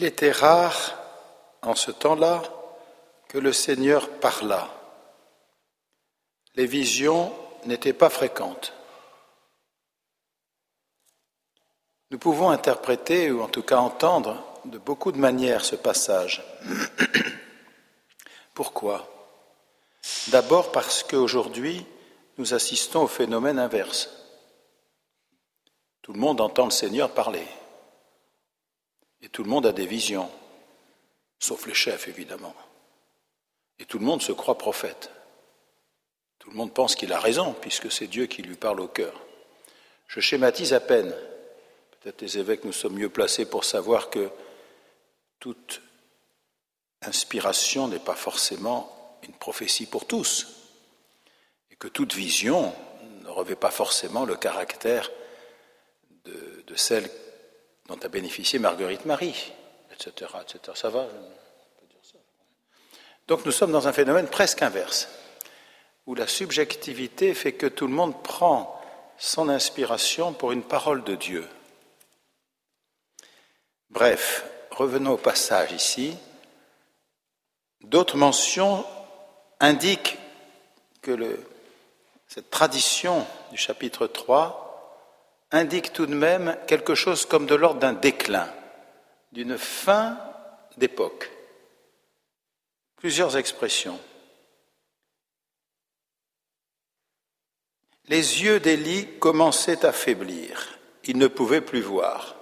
Il 0.00 0.06
était 0.06 0.32
rare 0.32 0.96
en 1.60 1.74
ce 1.74 1.90
temps-là 1.90 2.40
que 3.28 3.36
le 3.36 3.52
Seigneur 3.52 4.08
parlât. 4.08 4.70
Les 6.54 6.64
visions 6.64 7.30
n'étaient 7.66 7.92
pas 7.92 8.08
fréquentes. 8.08 8.72
Nous 12.10 12.18
pouvons 12.18 12.48
interpréter, 12.48 13.30
ou 13.30 13.42
en 13.42 13.48
tout 13.48 13.62
cas 13.62 13.76
entendre, 13.76 14.42
de 14.64 14.78
beaucoup 14.78 15.12
de 15.12 15.18
manières 15.18 15.66
ce 15.66 15.76
passage. 15.76 16.42
Pourquoi? 18.54 19.06
D'abord 20.28 20.72
parce 20.72 21.02
qu'aujourd'hui, 21.02 21.84
nous 22.38 22.54
assistons 22.54 23.02
au 23.02 23.06
phénomène 23.06 23.58
inverse. 23.58 24.08
Tout 26.00 26.14
le 26.14 26.20
monde 26.20 26.40
entend 26.40 26.64
le 26.64 26.70
Seigneur 26.70 27.10
parler. 27.10 27.46
Et 29.22 29.28
tout 29.28 29.42
le 29.42 29.50
monde 29.50 29.66
a 29.66 29.72
des 29.72 29.86
visions, 29.86 30.30
sauf 31.38 31.66
les 31.66 31.74
chefs 31.74 32.08
évidemment. 32.08 32.54
Et 33.78 33.84
tout 33.84 33.98
le 33.98 34.04
monde 34.04 34.22
se 34.22 34.32
croit 34.32 34.58
prophète. 34.58 35.10
Tout 36.38 36.50
le 36.50 36.56
monde 36.56 36.72
pense 36.72 36.94
qu'il 36.94 37.12
a 37.12 37.20
raison, 37.20 37.54
puisque 37.60 37.92
c'est 37.92 38.06
Dieu 38.06 38.26
qui 38.26 38.42
lui 38.42 38.56
parle 38.56 38.80
au 38.80 38.88
cœur. 38.88 39.14
Je 40.06 40.20
schématise 40.20 40.72
à 40.72 40.80
peine. 40.80 41.14
Peut-être 42.00 42.22
les 42.22 42.38
évêques 42.38 42.64
nous 42.64 42.72
sommes 42.72 42.94
mieux 42.94 43.10
placés 43.10 43.44
pour 43.44 43.64
savoir 43.64 44.10
que 44.10 44.30
toute 45.38 45.82
inspiration 47.02 47.88
n'est 47.88 47.98
pas 47.98 48.14
forcément 48.14 49.18
une 49.22 49.34
prophétie 49.34 49.86
pour 49.86 50.06
tous, 50.06 50.46
et 51.70 51.76
que 51.76 51.88
toute 51.88 52.14
vision 52.14 52.74
ne 53.22 53.28
revêt 53.28 53.56
pas 53.56 53.70
forcément 53.70 54.24
le 54.24 54.36
caractère 54.36 55.10
de, 56.24 56.64
de 56.66 56.74
celle 56.74 57.10
dont 57.90 57.98
a 58.04 58.08
bénéficié 58.08 58.60
Marguerite 58.60 59.04
Marie, 59.04 59.52
etc. 59.92 60.30
Ça 60.74 60.90
va 60.90 61.08
Donc 63.26 63.44
nous 63.44 63.50
sommes 63.50 63.72
dans 63.72 63.88
un 63.88 63.92
phénomène 63.92 64.28
presque 64.28 64.62
inverse, 64.62 65.08
où 66.06 66.14
la 66.14 66.28
subjectivité 66.28 67.34
fait 67.34 67.52
que 67.52 67.66
tout 67.66 67.88
le 67.88 67.92
monde 67.92 68.22
prend 68.22 68.80
son 69.18 69.48
inspiration 69.48 70.32
pour 70.32 70.52
une 70.52 70.62
parole 70.62 71.02
de 71.02 71.16
Dieu. 71.16 71.48
Bref, 73.90 74.44
revenons 74.70 75.14
au 75.14 75.18
passage 75.18 75.72
ici. 75.72 76.16
D'autres 77.80 78.16
mentions 78.16 78.86
indiquent 79.58 80.16
que 81.02 81.40
cette 82.28 82.50
tradition 82.50 83.26
du 83.50 83.56
chapitre 83.56 84.06
3 84.06 84.69
indique 85.50 85.92
tout 85.92 86.06
de 86.06 86.14
même 86.14 86.56
quelque 86.66 86.94
chose 86.94 87.26
comme 87.26 87.46
de 87.46 87.54
l'ordre 87.54 87.80
d'un 87.80 87.92
déclin, 87.92 88.48
d'une 89.32 89.58
fin 89.58 90.18
d'époque. 90.76 91.30
Plusieurs 92.96 93.36
expressions. 93.36 93.98
Les 98.08 98.42
yeux 98.42 98.60
d'Élie 98.60 99.06
commençaient 99.18 99.86
à 99.86 99.92
faiblir. 99.92 100.78
Il 101.04 101.16
ne 101.16 101.28
pouvait 101.28 101.60
plus 101.60 101.80
voir. 101.80 102.36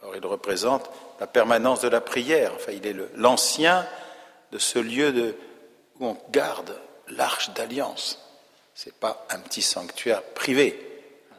Alors 0.00 0.16
il 0.16 0.26
représente 0.26 0.90
la 1.20 1.26
permanence 1.26 1.80
de 1.80 1.88
la 1.88 2.00
prière. 2.00 2.52
Enfin, 2.54 2.72
il 2.72 2.86
est 2.86 2.96
l'ancien 3.14 3.86
de 4.50 4.58
ce 4.58 4.78
lieu 4.78 5.36
où 5.98 6.06
on 6.06 6.18
garde 6.30 6.78
l'arche 7.08 7.50
d'alliance. 7.50 8.18
Ce 8.74 8.88
n'est 8.88 8.94
pas 8.94 9.26
un 9.30 9.38
petit 9.38 9.62
sanctuaire 9.62 10.22
privé. 10.22 10.93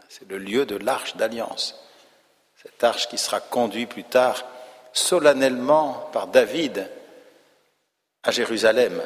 C'est 0.10 0.30
le 0.30 0.38
lieu 0.38 0.66
de 0.66 0.76
l'arche 0.76 1.16
d'alliance. 1.16 1.76
Cette 2.62 2.84
arche 2.84 3.08
qui 3.10 3.18
sera 3.18 3.40
conduite 3.40 3.90
plus 3.90 4.04
tard 4.04 4.44
solennellement 4.94 6.10
par 6.14 6.28
David 6.28 6.90
à 8.24 8.32
Jérusalem. 8.32 9.02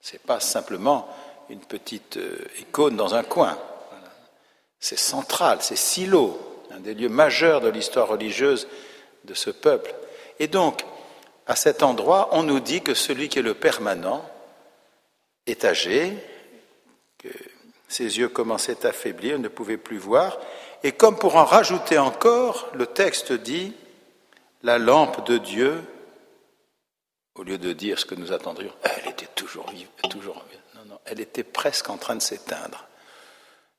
Ce 0.00 0.14
n'est 0.14 0.20
pas 0.20 0.40
simplement 0.40 1.08
une 1.50 1.60
petite 1.60 2.16
euh, 2.16 2.46
icône 2.60 2.96
dans 2.96 3.14
un 3.14 3.22
coin. 3.22 3.58
C'est 4.80 4.98
central, 4.98 5.58
c'est 5.60 5.76
Silo, 5.76 6.64
un 6.70 6.80
des 6.80 6.94
lieux 6.94 7.08
majeurs 7.08 7.60
de 7.60 7.68
l'histoire 7.68 8.08
religieuse 8.08 8.68
de 9.24 9.34
ce 9.34 9.50
peuple. 9.50 9.94
Et 10.38 10.46
donc, 10.46 10.84
à 11.46 11.56
cet 11.56 11.82
endroit, 11.82 12.28
on 12.32 12.44
nous 12.44 12.60
dit 12.60 12.82
que 12.82 12.94
celui 12.94 13.28
qui 13.28 13.40
est 13.40 13.42
le 13.42 13.54
permanent 13.54 14.24
est 15.46 15.64
âgé, 15.64 16.14
ses 17.88 18.18
yeux 18.18 18.28
commençaient 18.28 18.86
à 18.86 18.92
faiblir, 18.92 19.38
ne 19.38 19.48
pouvait 19.48 19.78
plus 19.78 19.98
voir. 19.98 20.38
Et 20.82 20.92
comme 20.92 21.18
pour 21.18 21.36
en 21.36 21.44
rajouter 21.44 21.98
encore, 21.98 22.68
le 22.74 22.86
texte 22.86 23.32
dit 23.32 23.74
La 24.62 24.78
lampe 24.78 25.26
de 25.26 25.38
Dieu, 25.38 25.82
au 27.34 27.42
lieu 27.42 27.58
de 27.58 27.72
dire 27.72 27.98
ce 27.98 28.04
que 28.04 28.14
nous 28.14 28.32
attendrions, 28.32 28.72
elle 28.82 29.10
était 29.10 29.28
toujours 29.34 29.68
vive, 29.70 29.88
toujours. 30.10 30.44
Non, 30.74 30.82
non, 30.86 30.98
elle 31.06 31.20
était 31.20 31.44
presque 31.44 31.88
en 31.88 31.96
train 31.96 32.16
de 32.16 32.22
s'éteindre. 32.22 32.86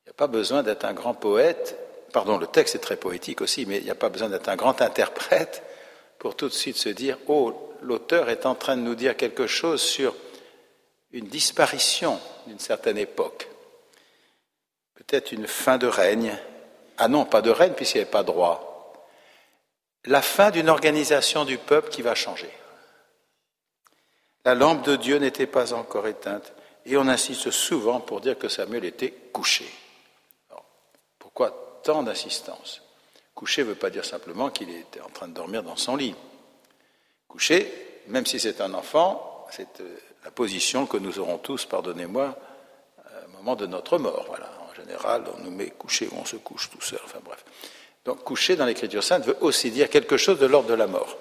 Il 0.02 0.10
n'y 0.10 0.12
a 0.12 0.14
pas 0.14 0.28
besoin 0.28 0.64
d'être 0.64 0.86
un 0.86 0.94
grand 0.94 1.14
poète, 1.14 1.78
pardon, 2.12 2.38
le 2.38 2.48
texte 2.48 2.76
est 2.76 2.80
très 2.80 2.98
poétique 2.98 3.42
aussi, 3.42 3.66
mais 3.66 3.78
il 3.78 3.84
n'y 3.84 3.92
a 3.92 3.96
pas 3.96 4.10
besoin 4.10 4.30
d'être 4.30 4.50
un 4.50 4.56
grand 4.56 4.82
interprète 4.82 5.64
pour 6.18 6.36
tout 6.36 6.50
de 6.50 6.54
suite 6.54 6.78
se 6.78 6.90
dire, 6.90 7.18
oh, 7.28 7.76
l'auteur 7.82 8.30
est 8.30 8.46
en 8.46 8.56
train 8.56 8.76
de 8.76 8.82
nous 8.82 8.96
dire 8.96 9.16
quelque 9.16 9.48
chose 9.48 9.82
sur 9.82 10.16
une 11.12 11.28
disparition 11.28 12.20
d'une 12.48 12.60
certaine 12.60 12.98
époque, 12.98 13.49
peut-être 15.10 15.32
une 15.32 15.48
fin 15.48 15.78
de 15.78 15.88
règne. 15.88 16.38
Ah 16.98 17.08
non, 17.08 17.26
pas 17.26 17.42
de 17.42 17.50
règne 17.50 17.74
puisqu'il 17.74 17.98
n'y 17.98 18.02
avait 18.04 18.12
pas 18.12 18.24
droit. 18.24 18.94
La 20.06 20.22
fin 20.22 20.52
d'une 20.52 20.70
organisation 20.70 21.46
du 21.46 21.58
peuple 21.58 21.90
qui 21.90 22.02
va 22.02 22.16
changer. 22.16 22.52
La 24.46 24.56
lampe 24.56 24.86
de 24.86 24.96
Dieu 24.96 25.18
n'était 25.18 25.48
pas 25.48 25.74
encore 25.74 26.08
éteinte 26.08 26.54
et 26.86 26.96
on 26.96 27.08
insiste 27.08 27.52
souvent 27.52 28.00
pour 28.00 28.22
dire 28.22 28.38
que 28.38 28.48
Samuel 28.48 28.86
était 28.86 29.12
couché. 29.34 29.66
pourquoi 31.18 31.82
tant 31.84 32.04
d'insistance? 32.04 32.82
Couché 33.34 33.64
ne 33.64 33.70
veut 33.70 33.76
pas 33.76 33.90
dire 33.90 34.06
simplement 34.06 34.50
qu'il 34.50 34.70
était 34.70 35.02
en 35.02 35.10
train 35.10 35.28
de 35.28 35.34
dormir 35.34 35.64
dans 35.64 35.78
son 35.78 35.96
lit. 35.96 36.16
Couché, 37.28 38.02
même 38.08 38.26
si 38.26 38.40
c'est 38.40 38.62
un 38.62 38.74
enfant, 38.74 39.48
c'est 39.52 39.80
euh, 39.80 39.98
la 40.26 40.32
position 40.32 40.86
que 40.86 40.98
nous 40.98 41.20
aurons 41.20 41.38
tous, 41.38 41.66
pardonnez-moi, 41.66 42.38
au 43.26 43.38
moment 43.38 43.56
de 43.56 43.66
notre 43.66 43.98
mort. 43.98 44.26
Voilà. 44.28 44.59
Général, 44.90 45.24
on 45.38 45.44
nous 45.44 45.52
met 45.52 45.70
couché 45.70 46.08
ou 46.08 46.16
on 46.20 46.26
se 46.26 46.38
couche 46.38 46.72
tout 46.72 46.82
seul. 46.82 47.00
Enfin 47.06 47.20
bref. 47.24 47.46
Donc 48.06 48.24
coucher 48.24 48.56
dans 48.56 48.66
l'Écriture 48.66 49.04
sainte 49.04 49.24
veut 49.24 49.38
aussi 49.42 49.70
dire 49.70 49.88
quelque 49.88 50.18
chose 50.18 50.40
de 50.40 50.48
l'ordre 50.48 50.70
de 50.70 50.74
la 50.74 50.88
mort. 50.88 51.16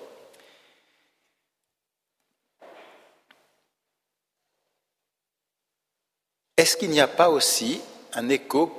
Est-ce 6.57 6.79
qu'il 6.79 6.91
n'y 6.91 7.01
a 7.01 7.09
pas 7.09 7.29
aussi 7.29 7.81
un 8.15 8.31
écho 8.31 8.73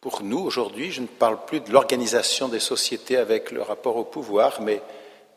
pour 0.00 0.22
nous 0.22 0.40
aujourd'hui? 0.40 0.90
Je 0.90 1.02
ne 1.02 1.06
parle 1.06 1.44
plus 1.44 1.60
de 1.60 1.70
l'organisation 1.70 2.48
des 2.48 2.60
sociétés 2.60 3.16
avec 3.16 3.52
le 3.52 3.62
rapport 3.62 3.96
au 3.96 4.04
pouvoir, 4.04 4.60
mais 4.60 4.82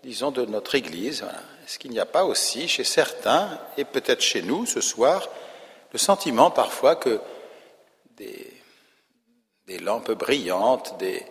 disons 0.04 0.32
de 0.32 0.46
notre 0.46 0.74
Église. 0.74 1.24
Est-ce 1.64 1.78
qu'il 1.78 1.92
n'y 1.92 2.00
a 2.00 2.08
pas 2.08 2.26
aussi 2.26 2.68
chez 2.68 2.84
certains, 2.84 3.60
et 3.78 3.86
peut-être 3.86 4.22
chez 4.22 4.42
nous 4.42 4.66
ce 4.66 4.82
soir, 4.82 5.30
le 5.94 6.00
sentiment 6.00 6.50
parfois 6.50 6.96
que 6.96 7.22
des, 8.18 8.53
lampes 9.68 10.12
brillantes, 10.12 10.98
des, 10.98 11.24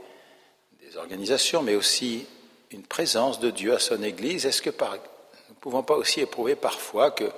des, 0.81 0.97
organisations, 0.97 1.63
mais 1.63 1.75
aussi 1.75 2.27
une 2.71 2.83
présence 2.83 3.41
de 3.41 3.51
Dieu 3.51 3.75
à 3.75 3.79
son 3.79 4.03
Église, 4.03 4.47
est-ce 4.47 4.63
que 4.63 4.71
par, 4.71 4.93
nous 4.93 4.99
ne 5.51 5.61
pouvons 5.61 5.83
pas 5.83 5.95
aussi 5.95 6.21
éprouver 6.21 6.57
parfois 6.57 7.11
que 7.11 7.31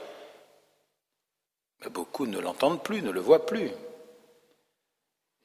beaucoup 1.90 2.26
ne 2.26 2.38
l'entendent 2.38 2.82
plus, 2.82 3.02
ne 3.02 3.10
le 3.10 3.20
voient 3.20 3.46
plus? 3.46 3.70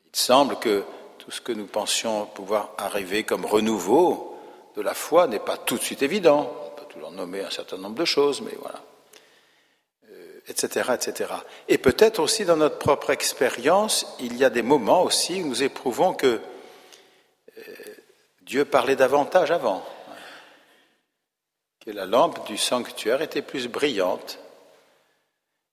Il 0.06 0.20
semble 0.20 0.58
que 0.58 0.84
tout 1.18 1.32
ce 1.32 1.42
que 1.42 1.52
nous 1.52 1.68
pensions 1.68 2.26
pouvoir 2.28 2.72
arriver 2.78 3.24
comme 3.24 3.46
renouveau 3.46 4.38
de 4.76 4.82
la 4.82 4.94
foi 4.94 5.28
n'est 5.28 5.40
pas 5.40 5.58
tout 5.58 5.78
de 5.78 5.84
suite 5.84 6.02
évident. 6.02 6.52
On 6.66 6.80
peut 6.80 6.86
toujours 6.88 7.12
nommer 7.12 7.42
un 7.42 7.50
certain 7.50 7.78
nombre 7.78 7.96
de 7.96 8.06
choses, 8.06 8.42
mais 8.42 8.56
voilà 8.60 8.82
etc., 10.50 10.92
etc. 10.94 11.34
Et 11.68 11.78
peut-être 11.78 12.20
aussi 12.20 12.44
dans 12.44 12.58
notre 12.58 12.80
propre 12.80 13.12
expérience, 13.12 14.06
il 14.20 14.36
y 14.36 14.44
a 14.44 14.50
des 14.50 14.64
moments 14.64 15.04
aussi 15.04 15.42
où 15.42 15.48
nous 15.48 15.64
éprouvons 15.64 16.14
que 16.14 16.42
euh, 17.58 17.62
Dieu 18.42 18.66
parlait 18.66 18.96
davantage 18.96 19.52
avant, 19.52 19.86
que 21.80 21.92
la 21.92 22.06
lampe 22.06 22.46
du 22.48 22.58
sanctuaire 22.58 23.22
était 23.22 23.44
plus 23.44 23.68
brillante 23.68 24.40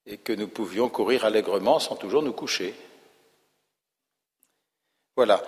et 0.07 0.19
que 0.19 0.33
nous 0.33 0.49
pouvions 0.49 0.89
courir 0.89 1.25
allègrement 1.25 1.79
sans 1.79 1.97
toujours 1.97 2.23
nous 2.23 2.33
coucher. 2.33 2.75
Voilà. 5.17 5.43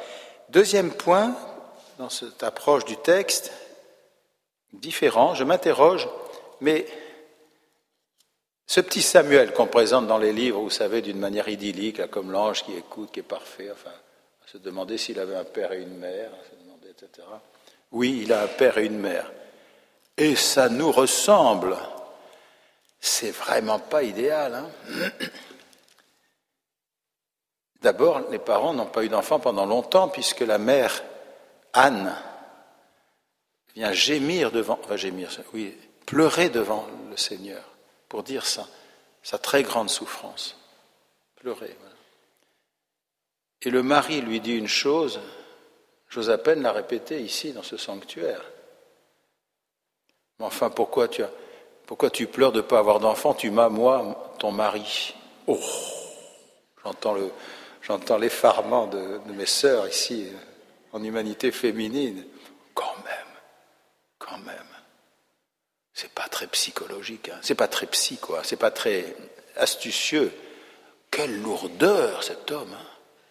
Deuxième 0.48 0.90
point, 0.90 1.36
dans 1.98 2.08
cette 2.08 2.42
approche 2.42 2.86
du 2.86 2.96
texte, 2.96 3.52
différent, 4.72 5.34
je 5.34 5.44
m'interroge, 5.44 6.08
mais 6.60 6.86
ce 8.68 8.80
petit 8.80 9.00
Samuel 9.00 9.54
qu'on 9.54 9.66
présente 9.66 10.06
dans 10.06 10.18
les 10.18 10.34
livres, 10.34 10.60
vous 10.60 10.68
savez, 10.68 11.00
d'une 11.00 11.18
manière 11.18 11.48
idyllique, 11.48 12.06
comme 12.10 12.30
l'ange 12.30 12.62
qui 12.62 12.74
écoute, 12.74 13.10
qui 13.10 13.20
est 13.20 13.22
parfait, 13.22 13.70
enfin, 13.72 13.88
à 13.88 14.46
se 14.46 14.58
demander 14.58 14.98
s'il 14.98 15.18
avait 15.18 15.36
un 15.36 15.44
père 15.44 15.72
et 15.72 15.80
une 15.80 15.96
mère, 15.96 16.30
se 16.50 16.62
demander, 16.62 16.90
etc. 16.90 17.26
Oui, 17.92 18.20
il 18.24 18.32
a 18.32 18.42
un 18.42 18.46
père 18.46 18.76
et 18.76 18.84
une 18.84 18.98
mère. 18.98 19.32
Et 20.18 20.36
ça 20.36 20.68
nous 20.68 20.92
ressemble. 20.92 21.78
C'est 23.00 23.30
vraiment 23.30 23.78
pas 23.78 24.02
idéal. 24.02 24.54
Hein 24.54 24.70
D'abord, 27.80 28.28
les 28.30 28.38
parents 28.38 28.74
n'ont 28.74 28.84
pas 28.84 29.02
eu 29.02 29.08
d'enfant 29.08 29.38
pendant 29.38 29.64
longtemps, 29.64 30.08
puisque 30.08 30.40
la 30.40 30.58
mère, 30.58 31.02
Anne, 31.72 32.14
vient 33.74 33.92
gémir 33.92 34.52
devant, 34.52 34.78
va 34.86 34.98
gémir, 34.98 35.30
oui, 35.54 35.74
pleurer 36.04 36.50
devant 36.50 36.86
le 37.08 37.16
Seigneur 37.16 37.77
pour 38.08 38.22
dire 38.22 38.44
sa 38.46 39.38
très 39.38 39.62
grande 39.62 39.90
souffrance. 39.90 40.56
Pleurer. 41.36 41.76
Et 43.62 43.70
le 43.70 43.82
mari 43.82 44.20
lui 44.20 44.40
dit 44.40 44.56
une 44.56 44.68
chose, 44.68 45.20
j'ose 46.08 46.30
à 46.30 46.38
peine 46.38 46.62
la 46.62 46.72
répéter 46.72 47.20
ici 47.20 47.52
dans 47.52 47.62
ce 47.62 47.76
sanctuaire. 47.76 48.42
Mais 50.38 50.46
enfin, 50.46 50.70
pourquoi 50.70 51.08
tu, 51.08 51.22
pourquoi 51.86 52.10
tu 52.10 52.26
pleures 52.26 52.52
de 52.52 52.58
ne 52.58 52.62
pas 52.62 52.78
avoir 52.78 53.00
d'enfant? 53.00 53.34
Tu 53.34 53.50
m'as, 53.50 53.68
moi, 53.68 54.34
ton 54.38 54.52
mari. 54.52 55.14
Oh 55.46 55.58
J'entends, 56.84 57.14
le, 57.14 57.30
j'entends 57.82 58.18
l'effarement 58.18 58.86
de 58.86 59.32
mes 59.32 59.46
sœurs 59.46 59.88
ici, 59.88 60.28
en 60.92 61.02
humanité 61.02 61.50
féminine. 61.50 62.24
Quand 62.74 62.96
même, 63.04 63.40
quand 64.18 64.38
même 64.38 64.77
c'est 65.98 66.12
pas 66.12 66.28
très 66.28 66.46
psychologique, 66.46 67.28
hein. 67.28 67.40
c'est 67.42 67.56
pas 67.56 67.66
très 67.66 67.86
psy, 67.86 68.18
quoi, 68.18 68.42
c'est 68.44 68.56
pas 68.56 68.70
très 68.70 69.16
astucieux. 69.56 70.32
Quelle 71.10 71.42
lourdeur 71.42 72.22
cet 72.22 72.52
homme 72.52 72.72
hein, 72.72 72.86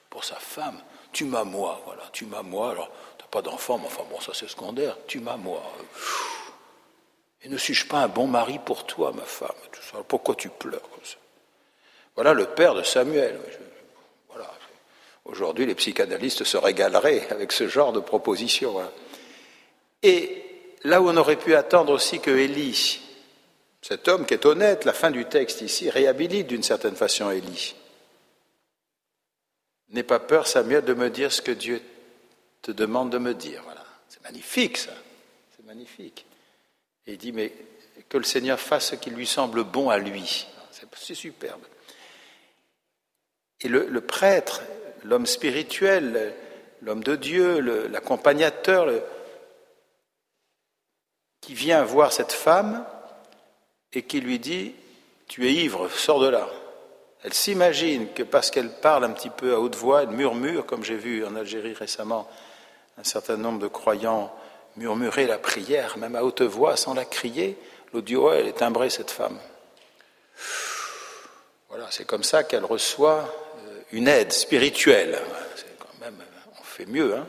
pour 0.09 0.25
sa 0.25 0.35
femme. 0.35 0.77
Tu 1.13 1.23
m'as 1.23 1.45
moi, 1.45 1.81
voilà, 1.85 2.03
tu 2.11 2.25
m'as 2.25 2.41
moi. 2.41 2.71
Alors, 2.71 2.91
t'as 3.17 3.27
pas 3.27 3.41
d'enfant, 3.41 3.77
mais 3.77 3.87
enfin 3.87 4.03
bon, 4.11 4.19
ça 4.19 4.33
c'est 4.33 4.49
secondaire. 4.49 4.97
Tu 5.07 5.21
m'as 5.21 5.37
moi. 5.37 5.63
Et 7.41 7.47
ne 7.47 7.57
suis-je 7.57 7.87
pas 7.87 7.99
un 7.99 8.09
bon 8.09 8.27
mari 8.27 8.59
pour 8.59 8.85
toi, 8.85 9.13
ma 9.15 9.23
femme 9.23 9.55
Pourquoi 10.09 10.35
tu 10.35 10.49
pleures 10.49 10.81
comme 10.81 11.05
ça? 11.05 11.15
Voilà 12.15 12.33
le 12.33 12.47
père 12.47 12.75
de 12.75 12.83
Samuel. 12.83 13.39
Voilà. 14.27 14.51
Aujourd'hui, 15.23 15.65
les 15.65 15.75
psychanalystes 15.75 16.43
se 16.43 16.57
régaleraient 16.57 17.29
avec 17.29 17.53
ce 17.53 17.69
genre 17.69 17.93
de 17.93 18.01
proposition. 18.01 18.75
Et 20.03 20.46
là 20.83 21.01
où 21.01 21.09
on 21.09 21.17
aurait 21.17 21.37
pu 21.37 21.55
attendre 21.55 21.93
aussi 21.93 22.19
que 22.19 22.31
Élie, 22.31 23.01
cet 23.81 24.07
homme 24.07 24.25
qui 24.25 24.33
est 24.33 24.45
honnête, 24.45 24.85
la 24.85 24.93
fin 24.93 25.11
du 25.11 25.25
texte 25.25 25.61
ici, 25.61 25.89
réhabilite 25.89 26.47
d'une 26.47 26.63
certaine 26.63 26.95
façon 26.95 27.31
Élie. 27.31 27.75
N'aie 29.89 30.03
pas 30.03 30.19
peur, 30.19 30.47
Samuel, 30.47 30.83
de 30.83 30.93
me 30.93 31.09
dire 31.09 31.31
ce 31.31 31.41
que 31.41 31.51
Dieu 31.51 31.81
te 32.61 32.71
demande 32.71 33.09
de 33.09 33.17
me 33.17 33.33
dire. 33.33 33.61
Voilà. 33.63 33.85
C'est 34.09 34.21
magnifique, 34.23 34.77
ça. 34.77 34.91
C'est 35.55 35.65
magnifique. 35.65 36.25
Et 37.05 37.13
il 37.13 37.17
dit, 37.17 37.31
mais 37.31 37.53
que 38.09 38.17
le 38.17 38.23
Seigneur 38.23 38.59
fasse 38.59 38.89
ce 38.91 38.95
qui 38.95 39.09
lui 39.09 39.25
semble 39.25 39.63
bon 39.63 39.89
à 39.89 39.97
lui. 39.97 40.47
C'est 40.71 41.15
superbe. 41.15 41.61
Et 43.61 43.69
le, 43.69 43.87
le 43.87 44.01
prêtre, 44.01 44.61
l'homme 45.03 45.25
spirituel, 45.25 46.33
l'homme 46.81 47.03
de 47.03 47.15
Dieu, 47.15 47.59
l'accompagnateur, 47.87 48.87
qui 51.47 51.53
vient 51.53 51.81
voir 51.85 52.11
cette 52.11 52.33
femme 52.33 52.83
et 53.93 54.03
qui 54.03 54.19
lui 54.19 54.37
dit 54.37 54.75
Tu 55.29 55.47
es 55.47 55.53
ivre, 55.53 55.89
sors 55.89 56.19
de 56.19 56.27
là. 56.27 56.45
Elle 57.23 57.33
s'imagine 57.33 58.11
que 58.11 58.23
parce 58.23 58.51
qu'elle 58.51 58.69
parle 58.69 59.05
un 59.05 59.11
petit 59.11 59.29
peu 59.29 59.53
à 59.53 59.59
haute 59.61 59.77
voix, 59.77 60.03
elle 60.03 60.09
murmure, 60.09 60.65
comme 60.65 60.83
j'ai 60.83 60.97
vu 60.97 61.25
en 61.25 61.37
Algérie 61.37 61.71
récemment, 61.71 62.29
un 62.97 63.05
certain 63.05 63.37
nombre 63.37 63.59
de 63.59 63.69
croyants 63.69 64.35
murmurer 64.75 65.25
la 65.25 65.37
prière, 65.37 65.97
même 65.97 66.17
à 66.17 66.23
haute 66.25 66.41
voix, 66.41 66.75
sans 66.75 66.93
la 66.93 67.05
crier. 67.05 67.57
L'audio, 67.93 68.29
elle 68.33 68.47
est 68.47 68.57
timbrée, 68.57 68.89
cette 68.89 69.11
femme. 69.11 69.39
Voilà, 71.69 71.87
c'est 71.91 72.05
comme 72.05 72.23
ça 72.23 72.43
qu'elle 72.43 72.65
reçoit 72.65 73.33
euh, 73.69 73.79
une 73.93 74.09
aide 74.09 74.33
spirituelle. 74.33 75.17
C'est 75.55 75.79
quand 75.79 75.97
même, 76.01 76.21
on 76.59 76.63
fait 76.63 76.87
mieux, 76.87 77.15
hein 77.15 77.25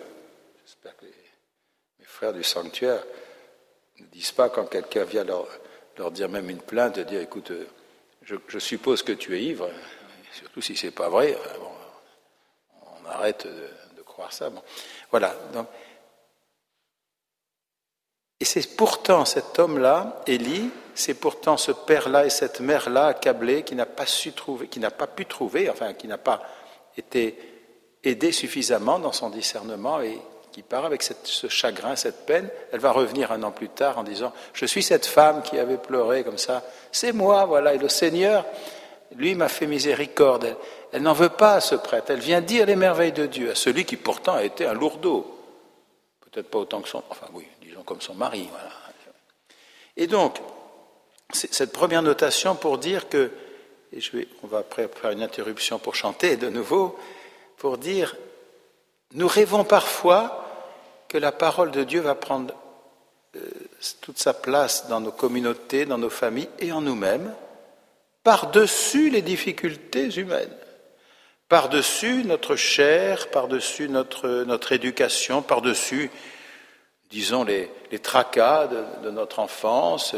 J'espère 0.67 0.97
que 0.97 1.05
mes 1.05 2.05
frères 2.05 2.33
du 2.33 2.43
sanctuaire 2.43 3.05
ne 4.01 4.07
disent 4.07 4.33
pas 4.33 4.49
quand 4.49 4.67
quelqu'un 4.67 5.05
vient 5.05 5.25
leur, 5.25 5.47
dire 6.11 6.29
même 6.29 6.51
une 6.51 6.61
plainte, 6.61 6.97
de 6.97 7.03
dire 7.03 7.21
écoute, 7.21 7.51
euh, 7.51 7.67
je, 8.23 8.59
suppose 8.59 9.03
que 9.03 9.13
tu 9.13 9.37
es 9.37 9.43
ivre, 9.43 9.69
surtout 10.33 10.61
si 10.61 10.77
c'est 10.77 10.91
pas 10.91 11.09
vrai, 11.09 11.35
euh, 11.35 11.59
on 12.83 13.09
arrête 13.09 13.47
de, 13.47 14.03
croire 14.03 14.33
ça. 14.33 14.51
Bon. 14.51 14.63
Voilà. 15.11 15.35
Donc, 15.53 15.67
et 18.41 18.45
c'est 18.45 18.77
pourtant 18.77 19.25
cet 19.25 19.59
homme-là, 19.59 20.23
Élie, 20.27 20.71
c'est 20.95 21.15
pourtant 21.15 21.57
ce 21.57 21.73
père-là 21.73 22.27
et 22.27 22.31
cette 22.31 22.61
mère-là 22.61 23.07
accablés 23.07 23.65
qui 23.65 23.75
n'a 23.75 23.87
pas 23.87 24.07
su 24.07 24.33
trouver, 24.33 24.69
qui 24.69 24.79
n'a 24.81 24.91
pas 24.91 25.09
pu 25.09 25.27
trouver, 25.27 25.69
enfin 25.69 25.95
qui 25.95 26.07
n'a 26.07 26.19
pas 26.19 26.43
été 26.97 27.37
aidé 28.05 28.31
suffisamment 28.33 28.99
dans 28.99 29.13
son 29.13 29.31
discernement 29.31 30.01
et 30.01 30.21
qui 30.53 30.63
part 30.63 30.85
avec 30.85 31.03
ce 31.03 31.49
chagrin, 31.49 31.97
cette 31.97 32.27
peine. 32.27 32.49
Elle 32.73 32.81
va 32.81 32.93
revenir 32.93 33.33
un 33.33 33.43
an 33.43 33.51
plus 33.51 33.69
tard 33.69 33.99
en 33.99 34.03
disant 34.03 34.33
Je 34.53 34.67
suis 34.67 34.83
cette 34.83 35.07
femme 35.07 35.43
qui 35.43 35.59
avait 35.59 35.77
pleuré 35.77 36.25
comme 36.25 36.39
ça. 36.39 36.65
C'est 36.93 37.13
moi, 37.13 37.45
voilà. 37.45 37.75
Et 37.75 37.79
le 37.79 37.89
Seigneur, 37.89 38.45
lui, 39.17 39.35
m'a 39.35 39.49
fait 39.49 39.67
miséricorde. 39.67 40.57
Elle, 40.93 41.03
n'en 41.03 41.13
veut 41.13 41.29
pas 41.29 41.55
à 41.55 41.61
ce 41.61 41.75
prêtre. 41.75 42.11
Elle 42.11 42.21
vient 42.21 42.41
dire 42.41 42.67
les 42.67 42.77
merveilles 42.77 43.13
de 43.13 43.27
Dieu 43.27 43.51
à 43.51 43.55
celui 43.55 43.85
qui 43.85 43.97
pourtant 43.97 44.35
a 44.35 44.45
été 44.45 44.67
un 44.67 44.75
lourdeau. 44.75 45.39
Peut-être 46.31 46.51
pas 46.51 46.59
autant 46.59 46.81
que 46.81 46.89
son. 46.89 47.03
Enfin, 47.11 47.27
oui, 47.33 47.47
disons 47.63 47.83
comme 47.83 48.01
son 48.01 48.15
mari. 48.15 48.49
Voilà. 48.51 48.71
Et 49.97 50.07
donc, 50.07 50.39
cette 51.33 51.73
première 51.73 52.03
notation 52.03 52.55
pour 52.55 52.79
dire 52.79 53.09
que. 53.09 53.31
Et 53.93 54.01
je 54.01 54.17
vais, 54.17 54.29
on 54.43 54.47
va 54.47 54.59
après 54.59 54.89
faire 54.89 55.11
une 55.11 55.23
interruption 55.23 55.79
pour 55.79 55.95
chanter 55.95 56.37
de 56.37 56.51
nouveau, 56.51 56.99
pour 57.57 57.79
dire 57.79 58.15
nous 59.15 59.29
rêvons 59.29 59.65
parfois 59.65 60.45
que 61.09 61.19
la 61.19 61.33
parole 61.33 61.71
de 61.71 61.85
Dieu 61.85 62.01
va 62.01 62.15
prendre 62.15 62.55
euh, 63.37 63.41
toute 64.01 64.19
sa 64.19 64.35
place 64.35 64.89
dans 64.89 65.01
nos 65.01 65.13
communautés, 65.13 65.87
dans 65.87 65.99
nos 65.99 66.11
familles 66.11 66.51
et 66.59 66.73
en 66.73 66.83
nous-mêmes, 66.83 67.35
par-dessus 68.23 69.09
les 69.09 69.23
difficultés 69.23 70.15
humaines, 70.17 70.55
par-dessus 71.49 72.25
notre 72.25 72.57
chair, 72.57 73.31
par-dessus 73.31 73.89
notre, 73.89 74.45
notre 74.45 74.73
éducation, 74.73 75.41
par-dessus, 75.41 76.11
disons, 77.11 77.45
les, 77.45 77.71
les 77.91 77.99
tracas 77.99 78.67
de, 78.67 79.05
de, 79.05 79.11
notre 79.11 79.39
enfance, 79.39 80.15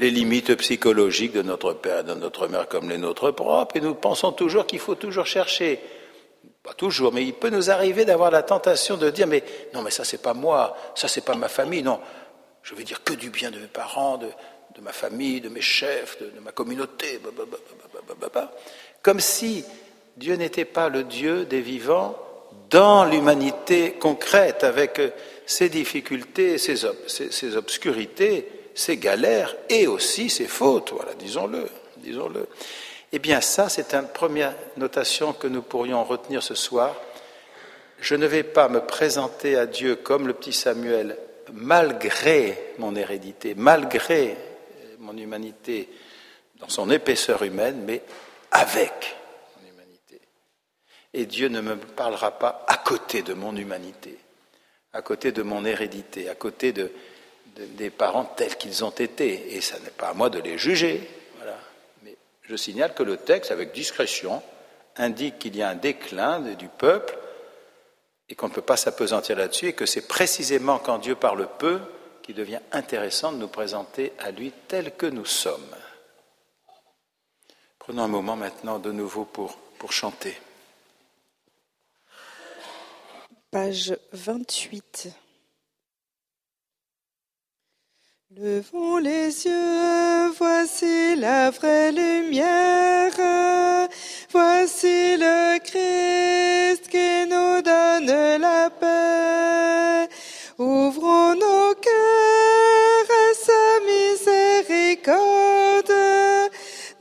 les 0.00 0.10
limites 0.10 0.56
psychologiques 0.56 1.32
de 1.32 1.42
notre 1.42 1.72
père, 1.72 2.02
de 2.02 2.14
notre 2.14 2.48
mère 2.48 2.66
comme 2.66 2.90
les 2.90 2.98
nôtres 2.98 3.32
propres, 3.32 3.76
et 3.76 3.80
nous 3.80 3.94
pensons 3.94 4.32
toujours 4.32 4.66
qu'il 4.66 4.80
faut 4.80 4.96
toujours 4.96 5.26
chercher 5.26 5.78
pas 6.62 6.74
toujours, 6.74 7.12
mais 7.12 7.24
il 7.24 7.34
peut 7.34 7.50
nous 7.50 7.70
arriver 7.70 8.04
d'avoir 8.04 8.30
la 8.30 8.42
tentation 8.42 8.96
de 8.96 9.10
dire 9.10 9.26
mais 9.26 9.42
non, 9.74 9.82
mais 9.82 9.90
ça 9.90 10.04
c'est 10.04 10.22
pas 10.22 10.34
moi, 10.34 10.76
ça 10.94 11.08
c'est 11.08 11.24
pas 11.24 11.34
ma 11.34 11.48
famille, 11.48 11.82
non, 11.82 12.00
je 12.62 12.74
vais 12.74 12.84
dire 12.84 13.02
que 13.02 13.14
du 13.14 13.30
bien 13.30 13.50
de 13.50 13.58
mes 13.58 13.66
parents, 13.66 14.18
de, 14.18 14.28
ma 14.80 14.92
famille, 14.92 15.40
de 15.40 15.48
mes 15.48 15.60
chefs, 15.60 16.18
de, 16.20 16.40
ma 16.40 16.52
communauté, 16.52 17.20
comme 19.02 19.20
si 19.20 19.64
Dieu 20.16 20.34
n'était 20.36 20.64
pas 20.64 20.88
le 20.88 21.04
Dieu 21.04 21.44
des 21.44 21.60
vivants 21.60 22.16
dans 22.70 23.04
l'humanité 23.04 23.92
concrète, 23.92 24.64
avec 24.64 25.00
ses 25.46 25.68
difficultés, 25.68 26.58
ses, 26.58 26.76
ses 27.06 27.56
obscurités, 27.56 28.48
ses 28.74 28.96
galères 28.96 29.54
et 29.68 29.86
aussi 29.86 30.30
ses 30.30 30.46
fautes, 30.46 30.92
voilà, 30.92 31.14
disons-le, 31.14 31.68
disons-le. 31.98 32.46
Eh 33.14 33.18
bien 33.18 33.42
ça, 33.42 33.68
c'est 33.68 33.92
une 33.92 34.08
première 34.08 34.54
notation 34.78 35.34
que 35.34 35.46
nous 35.46 35.60
pourrions 35.60 36.02
retenir 36.02 36.42
ce 36.42 36.54
soir. 36.54 36.96
Je 38.00 38.14
ne 38.14 38.26
vais 38.26 38.42
pas 38.42 38.68
me 38.68 38.80
présenter 38.80 39.56
à 39.56 39.66
Dieu 39.66 39.96
comme 39.96 40.26
le 40.26 40.32
petit 40.32 40.54
Samuel, 40.54 41.18
malgré 41.52 42.72
mon 42.78 42.96
hérédité, 42.96 43.54
malgré 43.54 44.36
mon 44.98 45.14
humanité 45.16 45.90
dans 46.56 46.70
son 46.70 46.90
épaisseur 46.90 47.42
humaine, 47.42 47.82
mais 47.84 48.02
avec 48.50 49.16
mon 49.56 49.68
humanité. 49.68 50.20
Et 51.12 51.26
Dieu 51.26 51.48
ne 51.48 51.60
me 51.60 51.76
parlera 51.76 52.38
pas 52.38 52.64
à 52.66 52.78
côté 52.78 53.20
de 53.20 53.34
mon 53.34 53.54
humanité, 53.54 54.16
à 54.94 55.02
côté 55.02 55.32
de 55.32 55.42
mon 55.42 55.66
hérédité, 55.66 56.30
à 56.30 56.34
côté 56.34 56.72
de, 56.72 56.90
des 57.56 57.90
parents 57.90 58.24
tels 58.24 58.56
qu'ils 58.56 58.84
ont 58.84 58.90
été. 58.90 59.54
Et 59.54 59.60
ça 59.60 59.78
n'est 59.80 59.90
pas 59.90 60.08
à 60.08 60.14
moi 60.14 60.30
de 60.30 60.40
les 60.40 60.56
juger, 60.56 61.06
je 62.42 62.56
signale 62.56 62.94
que 62.94 63.02
le 63.02 63.16
texte, 63.16 63.50
avec 63.50 63.72
discrétion, 63.72 64.42
indique 64.96 65.38
qu'il 65.38 65.56
y 65.56 65.62
a 65.62 65.68
un 65.68 65.74
déclin 65.74 66.40
du 66.40 66.68
peuple 66.68 67.16
et 68.28 68.34
qu'on 68.34 68.48
ne 68.48 68.54
peut 68.54 68.62
pas 68.62 68.76
s'apesantir 68.76 69.36
là-dessus 69.36 69.68
et 69.68 69.72
que 69.72 69.86
c'est 69.86 70.06
précisément 70.06 70.78
quand 70.78 70.98
Dieu 70.98 71.14
parle 71.14 71.48
peu 71.58 71.80
qu'il 72.22 72.34
devient 72.34 72.60
intéressant 72.72 73.32
de 73.32 73.38
nous 73.38 73.48
présenter 73.48 74.12
à 74.18 74.30
lui 74.30 74.52
tel 74.68 74.94
que 74.96 75.06
nous 75.06 75.24
sommes. 75.24 75.76
Prenons 77.78 78.02
un 78.02 78.08
moment 78.08 78.36
maintenant 78.36 78.78
de 78.78 78.92
nouveau 78.92 79.24
pour, 79.24 79.56
pour 79.78 79.92
chanter. 79.92 80.38
Page 83.50 83.96
28. 84.12 85.08
Levons 88.40 88.96
les 88.96 89.44
yeux, 89.44 90.30
voici 90.38 91.16
la 91.16 91.50
vraie 91.50 91.92
lumière, 91.92 93.10
voici 94.30 95.18
le 95.18 95.58
Christ 95.58 96.88
qui 96.88 97.26
nous 97.26 97.60
donne 97.60 98.40
la 98.40 98.70
paix. 98.70 100.08
Ouvrons 100.58 101.34
nos 101.34 101.74
cœurs 101.74 103.10
à 103.10 103.34
sa 103.34 103.62
miséricorde, 104.70 105.92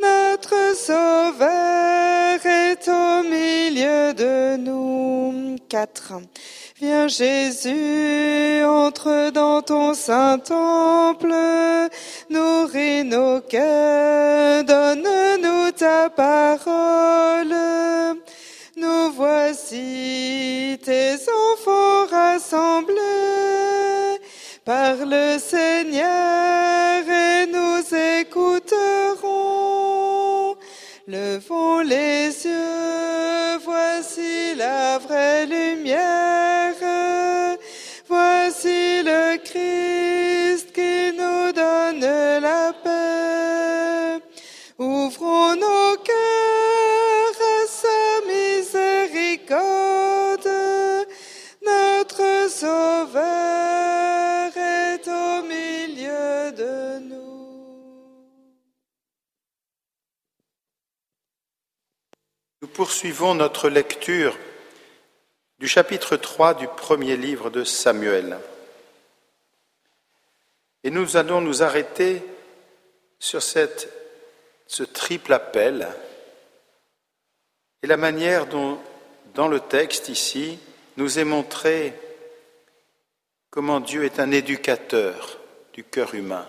notre 0.01 0.75
Sauveur 0.75 2.45
est 2.45 2.89
au 2.89 3.23
milieu 3.23 4.13
de 4.13 4.57
nous. 4.57 5.55
Quatre. 5.69 6.13
Viens 6.81 7.07
Jésus, 7.07 8.63
entre 8.65 9.29
dans 9.29 9.61
ton 9.61 9.93
saint 9.93 10.39
temple, 10.39 11.31
nourris 12.31 13.03
nos 13.03 13.39
cœurs, 13.39 14.63
donne-nous 14.63 15.69
ta 15.73 16.09
parole. 16.09 17.55
Nous 18.75 19.11
voici 19.11 20.79
tes 20.83 21.17
enfants 21.51 22.07
rassemblés. 22.09 22.95
Parle 24.65 25.39
Seigneur 25.39 27.03
et 27.07 27.45
nous 27.45 27.83
écouterons. 28.21 29.21
Levons 31.07 31.81
les 31.81 32.43
yeux, 32.43 33.59
voici 33.63 34.55
la 34.55 34.97
vraie 34.97 35.45
lumière. 35.45 36.40
Poursuivons 62.81 63.35
notre 63.35 63.69
lecture 63.69 64.35
du 65.59 65.67
chapitre 65.67 66.17
3 66.17 66.55
du 66.55 66.67
premier 66.67 67.15
livre 67.15 67.51
de 67.51 67.63
Samuel. 67.63 68.39
Et 70.83 70.89
nous 70.89 71.15
allons 71.15 71.41
nous 71.41 71.61
arrêter 71.61 72.23
sur 73.19 73.43
ce 73.43 74.81
triple 74.81 75.31
appel 75.31 75.87
et 77.83 77.87
la 77.87 77.97
manière 77.97 78.47
dont, 78.47 78.79
dans 79.35 79.47
le 79.47 79.59
texte 79.59 80.09
ici, 80.09 80.57
nous 80.97 81.19
est 81.19 81.23
montré 81.23 81.93
comment 83.51 83.79
Dieu 83.79 84.05
est 84.05 84.19
un 84.19 84.31
éducateur 84.31 85.37
du 85.73 85.83
cœur 85.83 86.15
humain 86.15 86.47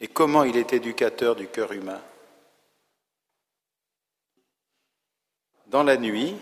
et 0.00 0.08
comment 0.08 0.42
il 0.42 0.56
est 0.56 0.72
éducateur 0.72 1.36
du 1.36 1.46
cœur 1.46 1.70
humain. 1.70 2.02
Dans 5.66 5.82
la 5.82 5.96
nuit, 5.96 6.36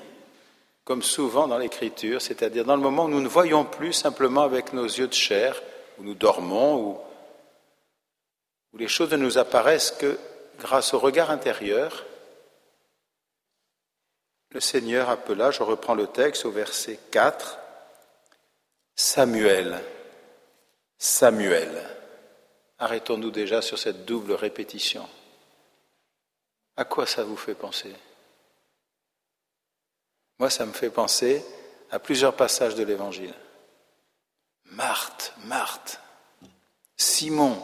comme 0.85 1.03
souvent 1.03 1.49
dans 1.49 1.59
l'Écriture, 1.59 2.21
c'est-à-dire 2.21 2.65
dans 2.65 2.77
le 2.77 2.83
moment 2.83 3.05
où 3.05 3.09
nous 3.09 3.21
ne 3.21 3.29
voyons 3.29 3.65
plus 3.65 3.93
simplement 3.93 4.43
avec 4.43 4.73
nos 4.73 4.85
yeux 4.85 5.09
de 5.09 5.15
chair, 5.15 5.61
où 5.99 6.05
nous 6.05 6.15
dormons, 6.15 7.01
où, 8.73 8.77
les 8.77 8.89
choses 8.89 9.13
ne 9.13 9.17
nous 9.17 9.39
apparaissent 9.39 9.93
que 9.93 10.19
grâce 10.59 10.95
au 10.95 10.99
regard 10.99 11.31
intérieur, 11.31 12.05
le 14.51 14.61
Seigneur 14.61 15.11
appela, 15.11 15.51
je 15.53 15.63
reprends 15.63 15.95
le 15.95 16.09
texte 16.09 16.45
au 16.45 16.51
verset 16.51 16.99
4, 17.11 17.59
Samuel, 18.97 19.81
Samuel. 20.99 21.71
Arrêtons-nous 22.79 23.31
déjà 23.31 23.63
sur 23.63 23.79
cette 23.79 24.05
double 24.05 24.33
répétition. 24.33 25.09
À 26.77 26.85
quoi 26.85 27.07
ça 27.07 27.23
vous 27.25 27.37
fait 27.37 27.55
penser? 27.55 27.93
Moi, 30.39 30.51
ça 30.51 30.67
me 30.67 30.73
fait 30.73 30.91
penser 30.91 31.45
à 31.91 31.99
plusieurs 31.99 32.35
passages 32.35 32.75
de 32.75 32.83
l'Évangile. 32.83 33.35
Marthe, 34.67 35.33
Marthe, 35.45 36.01
Simon, 36.97 37.55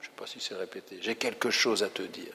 je 0.00 0.06
ne 0.06 0.10
sais 0.10 0.16
pas 0.16 0.26
si 0.26 0.40
c'est 0.40 0.54
répété, 0.54 0.98
j'ai 1.00 1.16
quelque 1.16 1.50
chose 1.50 1.82
à 1.82 1.88
te 1.88 2.02
dire. 2.02 2.34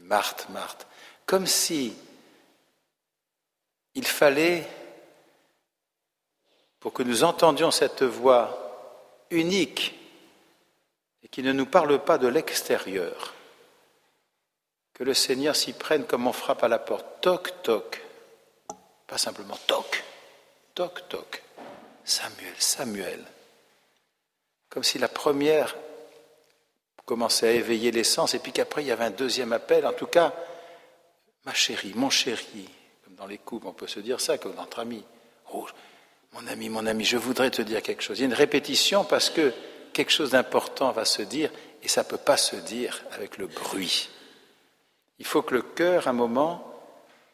Marthe, 0.00 0.48
Marthe, 0.50 0.86
comme 1.26 1.46
si 1.46 1.94
il 3.94 4.06
fallait, 4.06 4.66
pour 6.80 6.92
que 6.92 7.02
nous 7.02 7.24
entendions 7.24 7.70
cette 7.70 8.04
voix 8.04 9.26
unique 9.30 9.98
et 11.22 11.28
qui 11.28 11.42
ne 11.42 11.52
nous 11.52 11.66
parle 11.66 12.02
pas 12.04 12.16
de 12.16 12.28
l'extérieur, 12.28 13.34
que 14.98 15.04
le 15.04 15.14
Seigneur 15.14 15.54
s'y 15.54 15.72
prenne 15.72 16.04
comme 16.04 16.26
on 16.26 16.32
frappe 16.32 16.64
à 16.64 16.68
la 16.68 16.80
porte. 16.80 17.06
Toc, 17.20 17.62
toc. 17.62 18.02
Pas 19.06 19.16
simplement 19.16 19.56
toc. 19.66 20.02
Toc, 20.74 21.08
toc. 21.08 21.42
Samuel, 22.04 22.54
Samuel. 22.58 23.24
Comme 24.68 24.82
si 24.82 24.98
la 24.98 25.08
première 25.08 25.76
commençait 27.06 27.48
à 27.48 27.52
éveiller 27.52 27.92
les 27.92 28.04
sens 28.04 28.34
et 28.34 28.40
puis 28.40 28.52
qu'après 28.52 28.82
il 28.82 28.88
y 28.88 28.90
avait 28.90 29.04
un 29.04 29.10
deuxième 29.10 29.52
appel. 29.52 29.86
En 29.86 29.92
tout 29.92 30.06
cas, 30.06 30.34
ma 31.44 31.54
chérie, 31.54 31.92
mon 31.94 32.10
chéri. 32.10 32.68
Comme 33.04 33.14
dans 33.14 33.26
les 33.26 33.38
couples, 33.38 33.68
on 33.68 33.72
peut 33.72 33.86
se 33.86 34.00
dire 34.00 34.20
ça, 34.20 34.36
comme 34.36 34.58
entre 34.58 34.80
amis. 34.80 35.04
Oh, 35.52 35.66
mon 36.32 36.46
ami, 36.48 36.68
mon 36.68 36.86
ami, 36.86 37.04
je 37.04 37.16
voudrais 37.16 37.50
te 37.50 37.62
dire 37.62 37.82
quelque 37.82 38.02
chose. 38.02 38.18
Il 38.18 38.22
y 38.22 38.24
a 38.24 38.28
une 38.28 38.34
répétition 38.34 39.04
parce 39.04 39.30
que 39.30 39.52
quelque 39.92 40.10
chose 40.10 40.32
d'important 40.32 40.90
va 40.90 41.04
se 41.04 41.22
dire 41.22 41.50
et 41.84 41.88
ça 41.88 42.02
ne 42.02 42.08
peut 42.08 42.18
pas 42.18 42.36
se 42.36 42.56
dire 42.56 43.04
avec 43.12 43.38
le 43.38 43.46
bruit. 43.46 44.10
Il 45.18 45.26
faut 45.26 45.42
que 45.42 45.54
le 45.54 45.62
cœur, 45.62 46.08
un 46.08 46.12
moment, 46.12 46.64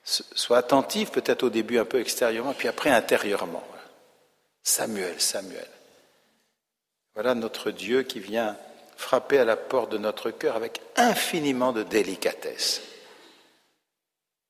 soit 0.04 0.58
attentif, 0.58 1.10
peut-être 1.10 1.42
au 1.42 1.50
début 1.50 1.78
un 1.78 1.84
peu 1.84 2.00
extérieurement, 2.00 2.54
puis 2.54 2.68
après 2.68 2.90
intérieurement. 2.90 3.64
Samuel, 4.62 5.20
Samuel. 5.20 5.68
Voilà 7.14 7.34
notre 7.34 7.70
Dieu 7.70 8.02
qui 8.02 8.20
vient 8.20 8.56
frapper 8.96 9.38
à 9.38 9.44
la 9.44 9.56
porte 9.56 9.90
de 9.92 9.98
notre 9.98 10.30
cœur 10.30 10.56
avec 10.56 10.80
infiniment 10.96 11.72
de 11.72 11.82
délicatesse. 11.82 12.82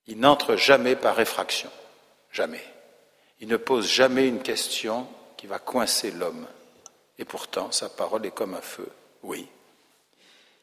Il 0.07 0.21
n'entre 0.21 0.57
jamais 0.57 0.97
par 0.97 1.17
réfraction, 1.17 1.71
jamais. 2.31 2.65
Il 3.41 3.49
ne 3.49 3.57
pose 3.57 3.89
jamais 3.89 4.29
une 4.29 4.43
question 4.43 5.07
qui 5.37 5.47
va 5.47 5.59
coincer 5.59 6.11
l'homme. 6.11 6.47
Et 7.19 7.25
pourtant, 7.25 7.73
sa 7.73 7.89
parole 7.89 8.27
est 8.27 8.35
comme 8.35 8.55
un 8.55 8.61
feu, 8.61 8.89
oui, 9.23 9.49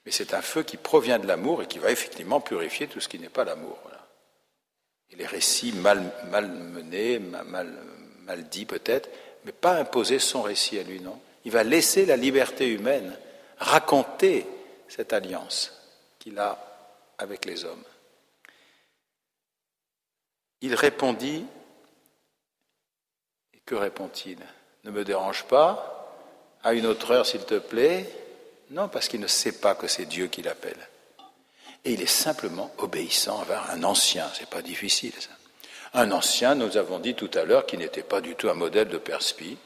mais 0.05 0.11
c'est 0.11 0.33
un 0.33 0.41
feu 0.41 0.63
qui 0.63 0.77
provient 0.77 1.19
de 1.19 1.27
l'amour 1.27 1.61
et 1.61 1.67
qui 1.67 1.79
va 1.79 1.91
effectivement 1.91 2.41
purifier 2.41 2.87
tout 2.87 2.99
ce 2.99 3.07
qui 3.07 3.19
n'est 3.19 3.29
pas 3.29 3.43
l'amour. 3.43 3.77
Et 5.11 5.15
les 5.15 5.25
récits 5.25 5.73
mal, 5.73 6.11
mal 6.29 6.49
menés, 6.49 7.19
mal, 7.19 7.67
mal 8.23 8.49
dits 8.49 8.65
peut-être, 8.65 9.09
mais 9.43 9.51
pas 9.51 9.77
imposer 9.77 10.19
son 10.19 10.41
récit 10.41 10.79
à 10.79 10.83
lui, 10.83 11.01
non. 11.01 11.19
Il 11.43 11.51
va 11.51 11.63
laisser 11.63 12.05
la 12.05 12.15
liberté 12.15 12.67
humaine 12.67 13.17
raconter 13.57 14.47
cette 14.87 15.13
alliance 15.13 15.73
qu'il 16.19 16.39
a 16.39 16.57
avec 17.17 17.45
les 17.45 17.65
hommes. 17.65 17.83
Il 20.61 20.75
répondit, 20.75 21.45
et 23.53 23.59
que 23.65 23.75
répond-il? 23.75 24.37
Ne 24.83 24.91
me 24.91 25.03
dérange 25.03 25.43
pas, 25.45 26.13
à 26.63 26.73
une 26.73 26.85
autre 26.85 27.11
heure 27.11 27.25
s'il 27.25 27.45
te 27.45 27.57
plaît, 27.59 28.07
non, 28.71 28.87
parce 28.87 29.07
qu'il 29.07 29.19
ne 29.19 29.27
sait 29.27 29.53
pas 29.53 29.75
que 29.75 29.87
c'est 29.87 30.05
Dieu 30.05 30.27
qui 30.27 30.41
l'appelle. 30.41 30.87
Et 31.83 31.93
il 31.93 32.01
est 32.01 32.05
simplement 32.05 32.71
obéissant 32.77 33.39
envers 33.39 33.69
un 33.71 33.83
ancien, 33.83 34.29
c'est 34.33 34.49
pas 34.49 34.61
difficile 34.61 35.13
ça. 35.19 35.31
Un 35.93 36.11
ancien, 36.11 36.55
nous 36.55 36.77
avons 36.77 36.99
dit 36.99 37.15
tout 37.15 37.29
à 37.33 37.43
l'heure, 37.43 37.65
qui 37.65 37.77
n'était 37.77 38.03
pas 38.03 38.21
du 38.21 38.35
tout 38.35 38.49
un 38.49 38.53
modèle 38.53 38.87
de 38.87 38.97
perspi. 38.97 39.57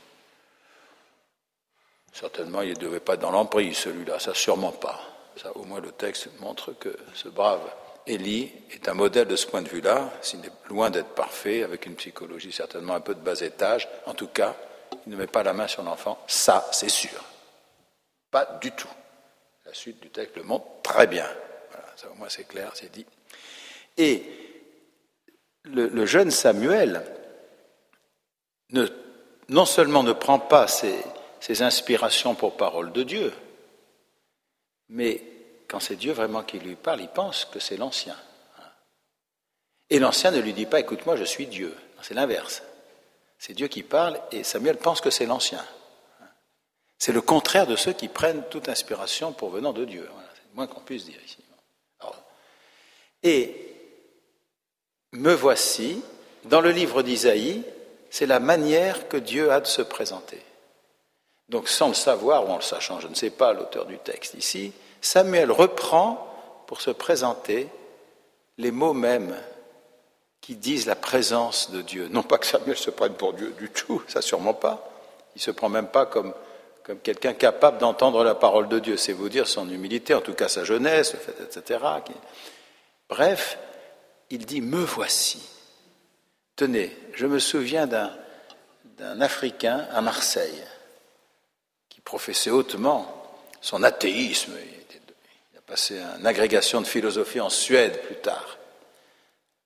Certainement, 2.13 2.61
il 2.61 2.69
ne 2.69 2.75
devait 2.75 2.99
pas 2.99 3.13
être 3.13 3.19
dans 3.19 3.31
l'emprise, 3.31 3.77
celui-là, 3.77 4.19
ça 4.19 4.33
sûrement 4.33 4.71
pas. 4.71 4.99
Ça, 5.35 5.55
au 5.55 5.65
moins, 5.65 5.81
le 5.81 5.91
texte 5.91 6.29
montre 6.39 6.71
que 6.71 6.97
ce 7.13 7.27
brave 7.27 7.61
Élie 8.07 8.51
est 8.71 8.87
un 8.87 8.93
modèle 8.93 9.27
de 9.27 9.35
ce 9.35 9.45
point 9.45 9.61
de 9.61 9.69
vue-là, 9.69 10.11
s'il 10.21 10.43
est 10.45 10.51
loin 10.69 10.89
d'être 10.89 11.13
parfait, 11.13 11.63
avec 11.63 11.85
une 11.85 11.95
psychologie 11.95 12.51
certainement 12.51 12.95
un 12.95 13.01
peu 13.01 13.13
de 13.13 13.19
bas 13.19 13.41
étage. 13.41 13.87
En 14.05 14.13
tout 14.13 14.27
cas, 14.27 14.55
il 15.05 15.11
ne 15.11 15.17
met 15.17 15.27
pas 15.27 15.43
la 15.43 15.53
main 15.53 15.67
sur 15.67 15.83
l'enfant, 15.83 16.17
ça, 16.27 16.67
c'est 16.71 16.89
sûr. 16.89 17.23
Pas 18.35 18.59
du 18.59 18.69
tout. 18.73 18.89
La 19.65 19.73
suite 19.73 20.01
du 20.01 20.09
texte 20.09 20.35
le 20.35 20.43
montre 20.43 20.65
très 20.83 21.07
bien. 21.07 21.25
Au 22.11 22.15
moins 22.15 22.27
c'est 22.27 22.43
clair, 22.43 22.69
c'est 22.73 22.91
dit. 22.91 23.05
Et 23.95 24.23
le, 25.63 26.05
jeune 26.05 26.31
Samuel 26.31 27.01
non 29.47 29.65
seulement 29.65 30.03
ne 30.03 30.11
prend 30.11 30.37
pas 30.37 30.67
ses, 30.67 31.01
ses 31.39 31.61
inspirations 31.61 32.35
pour 32.35 32.57
parole 32.57 32.91
de 32.91 33.03
Dieu, 33.03 33.33
mais 34.89 35.21
quand 35.69 35.79
c'est 35.79 35.95
Dieu 35.95 36.11
vraiment 36.11 36.43
qui 36.43 36.59
lui 36.59 36.75
parle, 36.75 36.99
il 36.99 37.07
pense 37.07 37.45
que 37.45 37.61
c'est 37.61 37.77
l'ancien. 37.77 38.17
Et 39.89 39.97
l'ancien 39.97 40.31
ne 40.31 40.41
lui 40.41 40.51
dit 40.51 40.65
pas, 40.65 40.81
écoute-moi, 40.81 41.15
je 41.15 41.23
suis 41.23 41.47
Dieu. 41.47 41.73
C'est 42.01 42.15
l'inverse. 42.15 42.63
C'est 43.39 43.53
Dieu 43.53 43.69
qui 43.69 43.83
parle 43.83 44.19
et 44.33 44.43
Samuel 44.43 44.75
pense 44.75 44.99
que 44.99 45.09
c'est 45.09 45.25
l'ancien. 45.25 45.65
C'est 46.97 47.11
le 47.11 47.21
contraire 47.21 47.67
de 47.67 47.75
ceux 47.75 47.93
qui 47.93 48.07
prennent 48.07 48.43
toute 48.49 48.69
inspiration 48.69 49.33
pour 49.33 49.49
venant 49.49 49.73
de 49.73 49.85
Dieu. 49.85 50.07
c'est 50.33 50.49
le 50.49 50.55
moins 50.55 50.67
qu'on 50.67 50.81
puisse 50.81 51.05
dire 51.05 51.19
ici. 51.25 51.37
et 53.23 53.61
me 55.11 55.33
voici, 55.33 56.01
dans 56.43 56.61
le 56.61 56.71
livre 56.71 57.01
d'Isaïe, 57.01 57.63
c'est 58.09 58.25
la 58.25 58.39
manière 58.39 59.07
que 59.07 59.17
Dieu 59.17 59.51
a 59.51 59.59
de 59.59 59.67
se 59.67 59.81
présenter. 59.81 60.41
Donc 61.49 61.67
sans 61.67 61.89
le 61.89 61.93
savoir 61.93 62.47
ou 62.47 62.51
en 62.51 62.57
le 62.57 62.61
sachant, 62.61 62.99
je 62.99 63.07
ne 63.07 63.15
sais 63.15 63.29
pas 63.29 63.53
l'auteur 63.53 63.85
du 63.85 63.97
texte 63.97 64.33
ici, 64.33 64.73
Samuel 65.01 65.51
reprend 65.51 66.27
pour 66.67 66.81
se 66.81 66.91
présenter 66.91 67.69
les 68.57 68.71
mots 68.71 68.93
mêmes 68.93 69.35
qui 70.41 70.55
disent 70.55 70.85
la 70.85 70.95
présence 70.95 71.71
de 71.71 71.81
Dieu. 71.81 72.07
Non 72.07 72.23
pas 72.23 72.37
que 72.37 72.45
Samuel 72.45 72.77
se 72.77 72.89
prenne 72.89 73.13
pour 73.13 73.33
Dieu 73.33 73.53
du 73.59 73.69
tout, 73.69 74.01
ça 74.07 74.21
sûrement 74.21 74.53
pas. 74.53 74.89
Il 75.35 75.41
se 75.41 75.51
prend 75.51 75.69
même 75.69 75.87
pas 75.87 76.05
comme 76.05 76.33
comme 76.85 76.99
quelqu'un 76.99 77.33
capable 77.33 77.79
d'entendre 77.79 78.23
la 78.23 78.35
parole 78.35 78.69
de 78.69 78.77
Dieu. 78.77 78.95
C'est 78.95 79.11
vous 79.11 79.27
dire 79.27 79.47
son 79.47 79.69
humilité, 79.69 80.13
en 80.13 80.21
tout 80.21 80.35
cas 80.35 80.47
sa 80.47 80.63
jeunesse, 80.63 81.15
etc. 81.41 81.79
Bref, 83.09 83.57
il 84.29 84.45
dit 84.45 84.61
Me 84.61 84.83
voici. 84.83 85.41
Tenez, 86.55 86.95
je 87.13 87.25
me 87.25 87.39
souviens 87.39 87.87
d'un 87.87 89.21
Africain 89.21 89.87
à 89.91 90.01
Marseille 90.01 90.63
qui 91.89 92.01
professait 92.01 92.51
hautement 92.51 93.11
son 93.61 93.81
athéisme. 93.81 94.53
Il 95.53 95.57
a 95.57 95.61
passé 95.61 95.99
une 96.19 96.27
agrégation 96.27 96.81
de 96.81 96.87
philosophie 96.87 97.41
en 97.41 97.49
Suède 97.49 97.99
plus 98.03 98.17
tard. 98.17 98.57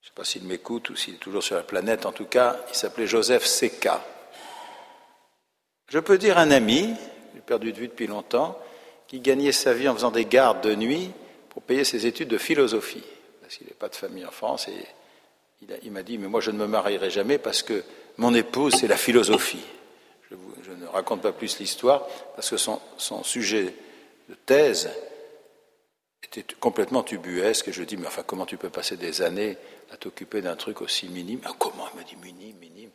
Je 0.02 0.08
ne 0.08 0.10
sais 0.10 0.16
pas 0.16 0.24
s'il 0.24 0.44
m'écoute 0.46 0.90
ou 0.90 0.96
s'il 0.96 1.16
est 1.16 1.18
toujours 1.18 1.44
sur 1.44 1.58
la 1.58 1.64
planète. 1.64 2.06
En 2.06 2.14
tout 2.14 2.26
cas, 2.26 2.56
il 2.70 2.76
s'appelait 2.76 3.08
Joseph 3.08 3.46
Seca. 3.46 4.02
Je 5.90 5.98
peux 5.98 6.20
dire 6.20 6.38
un 6.38 6.52
ami, 6.52 6.96
perdu 7.42 7.72
de 7.72 7.78
vue 7.78 7.88
depuis 7.88 8.08
longtemps, 8.08 8.58
qui 9.08 9.20
gagnait 9.20 9.52
sa 9.52 9.74
vie 9.74 9.88
en 9.90 9.96
faisant 9.96 10.12
des 10.12 10.26
gardes 10.26 10.62
de 10.62 10.76
nuit 10.76 11.12
pour 11.50 11.64
payer 11.64 11.84
ses 11.84 12.06
études 12.06 12.30
de 12.30 12.38
philosophie, 12.38 13.04
parce 13.42 13.58
qu'il 13.58 13.68
n'est 13.68 13.74
pas 13.74 13.90
de 13.90 13.96
famille 13.96 14.26
en 14.26 14.32
France, 14.32 14.68
et 14.68 15.76
il 15.84 15.92
m'a 15.92 16.04
dit, 16.04 16.18
mais 16.18 16.28
moi 16.28 16.42
je 16.42 16.52
ne 16.52 16.58
me 16.58 16.68
marierai 16.68 17.10
jamais 17.10 17.38
parce 17.38 17.64
que 17.64 17.84
mon 18.18 18.34
épouse, 18.34 18.76
c'est 18.76 18.88
la 18.88 18.98
philosophie. 18.98 19.64
Je, 20.30 20.36
ne 20.72 20.86
raconte 20.86 21.22
pas 21.22 21.32
plus 21.32 21.58
l'histoire, 21.60 22.06
parce 22.36 22.50
que 22.50 22.58
son, 22.58 22.80
son, 22.98 23.24
sujet 23.24 23.74
de 24.28 24.36
thèse 24.46 24.90
était 26.24 26.46
complètement 26.60 27.02
tubuesque, 27.02 27.70
et 27.70 27.72
je 27.72 27.82
dis, 27.84 27.98
mais 27.98 28.08
enfin, 28.08 28.24
comment 28.26 28.46
tu 28.46 28.58
peux 28.58 28.70
passer 28.70 28.98
des 28.98 29.22
années 29.22 29.58
à 29.92 29.98
t'occuper 29.98 30.42
d'un 30.42 30.56
truc 30.56 30.82
aussi 30.82 31.10
minime? 31.10 31.40
Ah, 31.46 31.54
Comment? 31.58 31.88
Il 31.94 31.98
m'a 31.98 32.04
dit, 32.04 32.16
minime, 32.18 32.58
minime. 32.58 32.92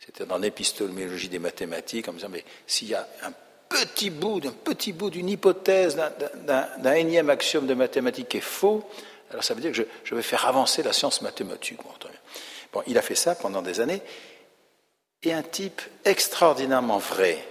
C'était 0.00 0.26
dans 0.26 0.38
l'épistémologie 0.38 1.28
des 1.28 1.38
mathématiques, 1.38 2.08
en 2.08 2.12
me 2.12 2.18
disant, 2.18 2.30
mais 2.30 2.44
s'il 2.66 2.88
y 2.88 2.94
a 2.94 3.06
un 3.22 3.32
petit 3.72 4.10
bout, 4.10 4.40
d'un 4.40 4.52
petit 4.52 4.92
bout 4.92 5.10
d'une 5.10 5.28
hypothèse, 5.28 5.96
d'un 6.46 6.94
énième 6.94 7.30
axiome 7.30 7.66
de 7.66 7.74
mathématiques 7.74 8.34
est 8.34 8.40
faux, 8.40 8.88
alors 9.30 9.42
ça 9.42 9.54
veut 9.54 9.60
dire 9.60 9.72
que 9.72 9.86
je, 10.04 10.14
vais 10.14 10.22
faire 10.22 10.46
avancer 10.46 10.82
la 10.82 10.92
science 10.92 11.22
mathématique. 11.22 11.78
Bon, 12.72 12.82
il 12.86 12.96
a 12.98 13.02
fait 13.02 13.14
ça 13.14 13.34
pendant 13.34 13.62
des 13.62 13.80
années, 13.80 14.02
et 15.22 15.32
un 15.32 15.42
type 15.42 15.80
extraordinairement 16.04 16.98
vrai. 16.98 17.44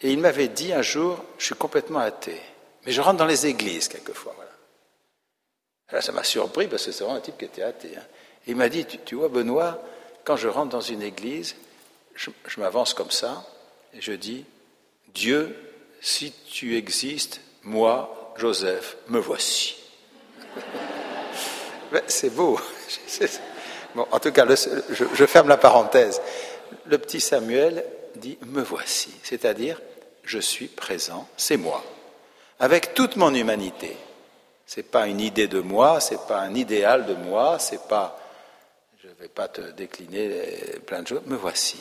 Et 0.00 0.12
il 0.12 0.18
m'avait 0.18 0.48
dit 0.48 0.72
un 0.72 0.82
jour, 0.82 1.22
je 1.38 1.46
suis 1.46 1.54
complètement 1.54 2.00
athée, 2.00 2.40
mais 2.84 2.92
je 2.92 3.00
rentre 3.00 3.18
dans 3.18 3.26
les 3.26 3.46
églises 3.46 3.88
quelquefois. 3.88 4.34
Voilà. 4.36 6.02
Ça 6.02 6.12
m'a 6.12 6.24
surpris 6.24 6.66
parce 6.66 6.84
que 6.84 6.92
c'est 6.92 7.04
vraiment 7.04 7.18
un 7.18 7.22
type 7.22 7.38
qui 7.38 7.44
était 7.44 7.62
athée. 7.62 7.96
Hein. 7.96 8.02
Il 8.46 8.56
m'a 8.56 8.68
dit, 8.68 8.86
tu 9.04 9.14
vois 9.14 9.28
Benoît, 9.28 9.80
quand 10.24 10.36
je 10.36 10.48
rentre 10.48 10.70
dans 10.70 10.80
une 10.80 11.02
église, 11.02 11.56
je, 12.14 12.30
m'avance 12.58 12.94
comme 12.94 13.10
ça 13.10 13.44
et 13.92 14.00
je 14.00 14.12
dis, 14.12 14.44
Dieu, 15.14 15.56
si 16.00 16.32
tu 16.50 16.76
existes, 16.76 17.40
moi, 17.62 18.34
Joseph, 18.36 18.96
me 19.08 19.18
voici. 19.18 19.76
C'est 22.06 22.30
beau. 22.30 22.58
Bon, 23.94 24.08
en 24.10 24.18
tout 24.18 24.32
cas, 24.32 24.44
je, 24.48 25.24
ferme 25.26 25.48
la 25.48 25.56
parenthèse. 25.56 26.20
Le 26.86 26.98
petit 26.98 27.20
Samuel 27.20 27.84
dit 28.16 28.38
Me 28.46 28.60
voici, 28.60 29.14
c'est-à-dire 29.22 29.80
je 30.24 30.40
suis 30.40 30.66
présent, 30.66 31.28
c'est 31.36 31.56
moi, 31.56 31.84
avec 32.58 32.94
toute 32.94 33.14
mon 33.14 33.32
humanité. 33.32 33.96
Ce 34.66 34.80
n'est 34.80 34.84
pas 34.84 35.06
une 35.06 35.20
idée 35.20 35.46
de 35.46 35.60
moi, 35.60 36.00
ce 36.00 36.14
n'est 36.14 36.20
pas 36.26 36.40
un 36.40 36.54
idéal 36.54 37.06
de 37.06 37.14
moi, 37.14 37.58
c'est 37.60 37.86
pas. 37.86 38.18
Je 39.02 39.08
ne 39.08 39.14
vais 39.14 39.28
pas 39.28 39.46
te 39.46 39.60
décliner 39.60 40.28
plein 40.86 41.02
de 41.02 41.08
choses, 41.08 41.22
me 41.26 41.36
voici. 41.36 41.78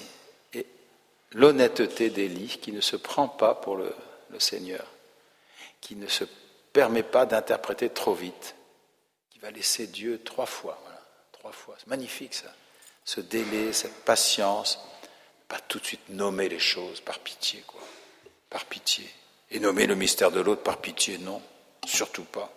Et 1.34 1.38
l'honnêteté 1.38 2.09
d'Élie 2.09 2.59
qui 2.61 2.71
ne 2.71 2.81
se 2.81 2.95
prend 2.95 3.27
pas 3.27 3.55
pour 3.55 3.75
le, 3.75 3.93
Seigneur, 4.39 4.88
qui 5.79 5.95
ne 5.95 6.07
se 6.07 6.23
permet 6.71 7.03
pas 7.03 7.27
d'interpréter 7.27 7.89
trop 7.89 8.15
vite, 8.15 8.55
qui 9.29 9.38
va 9.38 9.51
laisser 9.51 9.86
Dieu 9.86 10.21
trois 10.23 10.47
fois, 10.47 10.81
trois 11.31 11.51
fois. 11.51 11.75
C'est 11.77 11.88
magnifique 11.88 12.34
ça, 12.34 12.51
ce 13.05 13.21
délai, 13.21 13.73
cette 13.73 14.03
patience, 14.03 14.79
pas 15.47 15.59
tout 15.59 15.77
de 15.77 15.86
suite 15.86 16.09
nommer 16.09 16.49
les 16.49 16.57
choses 16.57 16.99
par 17.01 17.19
pitié, 17.19 17.63
quoi, 17.67 17.81
par 18.49 18.65
pitié. 18.65 19.07
Et 19.51 19.59
nommer 19.59 19.86
le 19.86 19.93
mystère 19.93 20.31
de 20.31 20.39
l'autre 20.39 20.63
par 20.63 20.77
pitié, 20.77 21.19
non, 21.19 21.39
surtout 21.86 22.23
pas. 22.23 22.51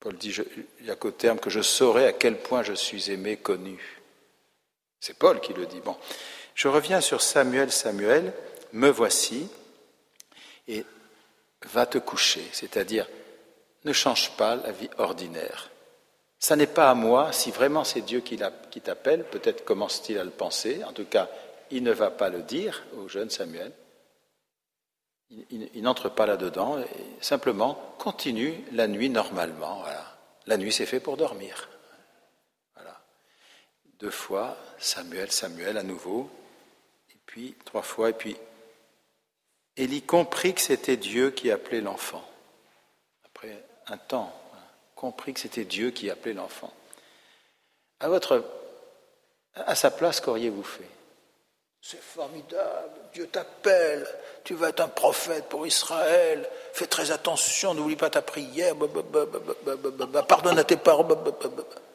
Paul 0.00 0.16
dit, 0.16 0.34
il 0.80 0.84
n'y 0.84 0.90
a 0.90 0.96
qu'au 0.96 1.12
terme 1.12 1.38
que 1.38 1.50
je 1.50 1.60
saurai 1.60 2.06
à 2.06 2.12
quel 2.12 2.40
point 2.40 2.64
je 2.64 2.72
suis 2.72 3.12
aimé, 3.12 3.36
connu. 3.36 4.00
C'est 5.00 5.16
Paul 5.16 5.40
qui 5.40 5.52
le 5.52 5.66
dit. 5.66 5.80
Bon, 5.80 5.96
je 6.58 6.66
reviens 6.66 7.00
sur 7.00 7.22
Samuel, 7.22 7.70
Samuel, 7.70 8.32
me 8.72 8.88
voici, 8.90 9.48
et 10.66 10.84
va 11.66 11.86
te 11.86 11.98
coucher, 11.98 12.44
c'est-à-dire 12.50 13.06
ne 13.84 13.92
change 13.92 14.36
pas 14.36 14.56
la 14.56 14.72
vie 14.72 14.90
ordinaire. 14.98 15.70
Ça 16.40 16.56
n'est 16.56 16.66
pas 16.66 16.90
à 16.90 16.94
moi, 16.94 17.30
si 17.32 17.52
vraiment 17.52 17.84
c'est 17.84 18.00
Dieu 18.00 18.20
qui 18.20 18.36
t'appelle, 18.80 19.22
peut-être 19.22 19.64
commence-t-il 19.64 20.18
à 20.18 20.24
le 20.24 20.30
penser, 20.30 20.82
en 20.82 20.92
tout 20.92 21.04
cas, 21.04 21.28
il 21.70 21.84
ne 21.84 21.92
va 21.92 22.10
pas 22.10 22.28
le 22.28 22.42
dire 22.42 22.82
au 22.96 23.06
jeune 23.06 23.30
Samuel, 23.30 23.70
il, 25.30 25.82
n'entre 25.82 26.08
pas 26.08 26.26
là-dedans, 26.26 26.82
simplement 27.20 27.94
continue 27.98 28.64
la 28.72 28.88
nuit 28.88 29.10
normalement. 29.10 29.84
La 30.46 30.56
nuit, 30.56 30.72
c'est 30.72 30.86
fait 30.86 30.98
pour 30.98 31.16
dormir. 31.16 31.68
Voilà. 32.74 33.00
Deux 34.00 34.10
fois, 34.10 34.56
Samuel, 34.78 35.30
Samuel 35.30 35.76
à 35.76 35.84
nouveau, 35.84 36.28
puis 37.38 37.54
trois 37.64 37.82
fois, 37.82 38.10
et 38.10 38.14
puis 38.14 38.36
Élie 39.76 40.02
comprit 40.02 40.54
que 40.54 40.60
c'était 40.60 40.96
Dieu 40.96 41.30
qui 41.30 41.52
appelait 41.52 41.80
l'enfant. 41.80 42.24
Après 43.24 43.64
un 43.86 43.96
temps, 43.96 44.32
compris 44.96 45.34
que 45.34 45.40
c'était 45.40 45.64
Dieu 45.64 45.92
qui 45.92 46.10
appelait 46.10 46.32
l'enfant. 46.32 46.72
À 48.00 48.08
votre, 48.08 48.44
à 49.54 49.74
sa 49.76 49.92
place, 49.92 50.20
qu'auriez-vous 50.20 50.64
fait 50.64 50.88
c'est 51.80 52.02
formidable, 52.02 52.90
Dieu 53.14 53.28
t'appelle, 53.28 54.04
tu 54.42 54.54
vas 54.54 54.70
être 54.70 54.80
un 54.80 54.88
prophète 54.88 55.48
pour 55.48 55.64
Israël, 55.64 56.44
fais 56.72 56.88
très 56.88 57.12
attention, 57.12 57.72
n'oublie 57.72 57.94
pas 57.94 58.10
ta 58.10 58.20
prière, 58.20 58.74
pardonne 60.26 60.58
à 60.58 60.64
tes 60.64 60.76
parents. 60.76 61.06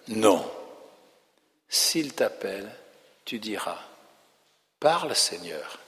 Non. 0.08 0.50
S'il 1.68 2.14
t'appelle, 2.14 2.72
tu 3.26 3.40
diras, 3.40 3.78
parle 4.84 5.16
Seigneur, 5.16 5.80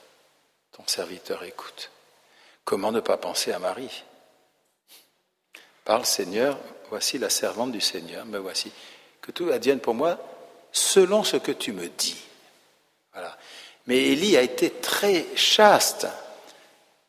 ton 0.72 0.82
serviteur 0.86 1.42
écoute. 1.42 1.90
Comment 2.64 2.92
ne 2.92 3.00
pas 3.00 3.18
penser 3.18 3.52
à 3.52 3.58
Marie? 3.58 4.02
Parle 5.84 6.06
Seigneur, 6.06 6.58
voici 6.88 7.18
la 7.18 7.28
servante 7.28 7.72
du 7.72 7.82
Seigneur, 7.82 8.24
me 8.24 8.38
voici. 8.38 8.72
Que 9.20 9.32
tout 9.32 9.50
advienne 9.50 9.80
pour 9.80 9.92
moi 9.92 10.18
selon 10.72 11.24
ce 11.24 11.36
que 11.36 11.52
tu 11.52 11.72
me 11.72 11.88
dis. 11.88 12.16
Voilà. 13.12 13.36
Mais 13.86 13.98
Élie 13.98 14.34
a 14.38 14.40
été 14.40 14.70
très 14.70 15.26
chaste, 15.36 16.06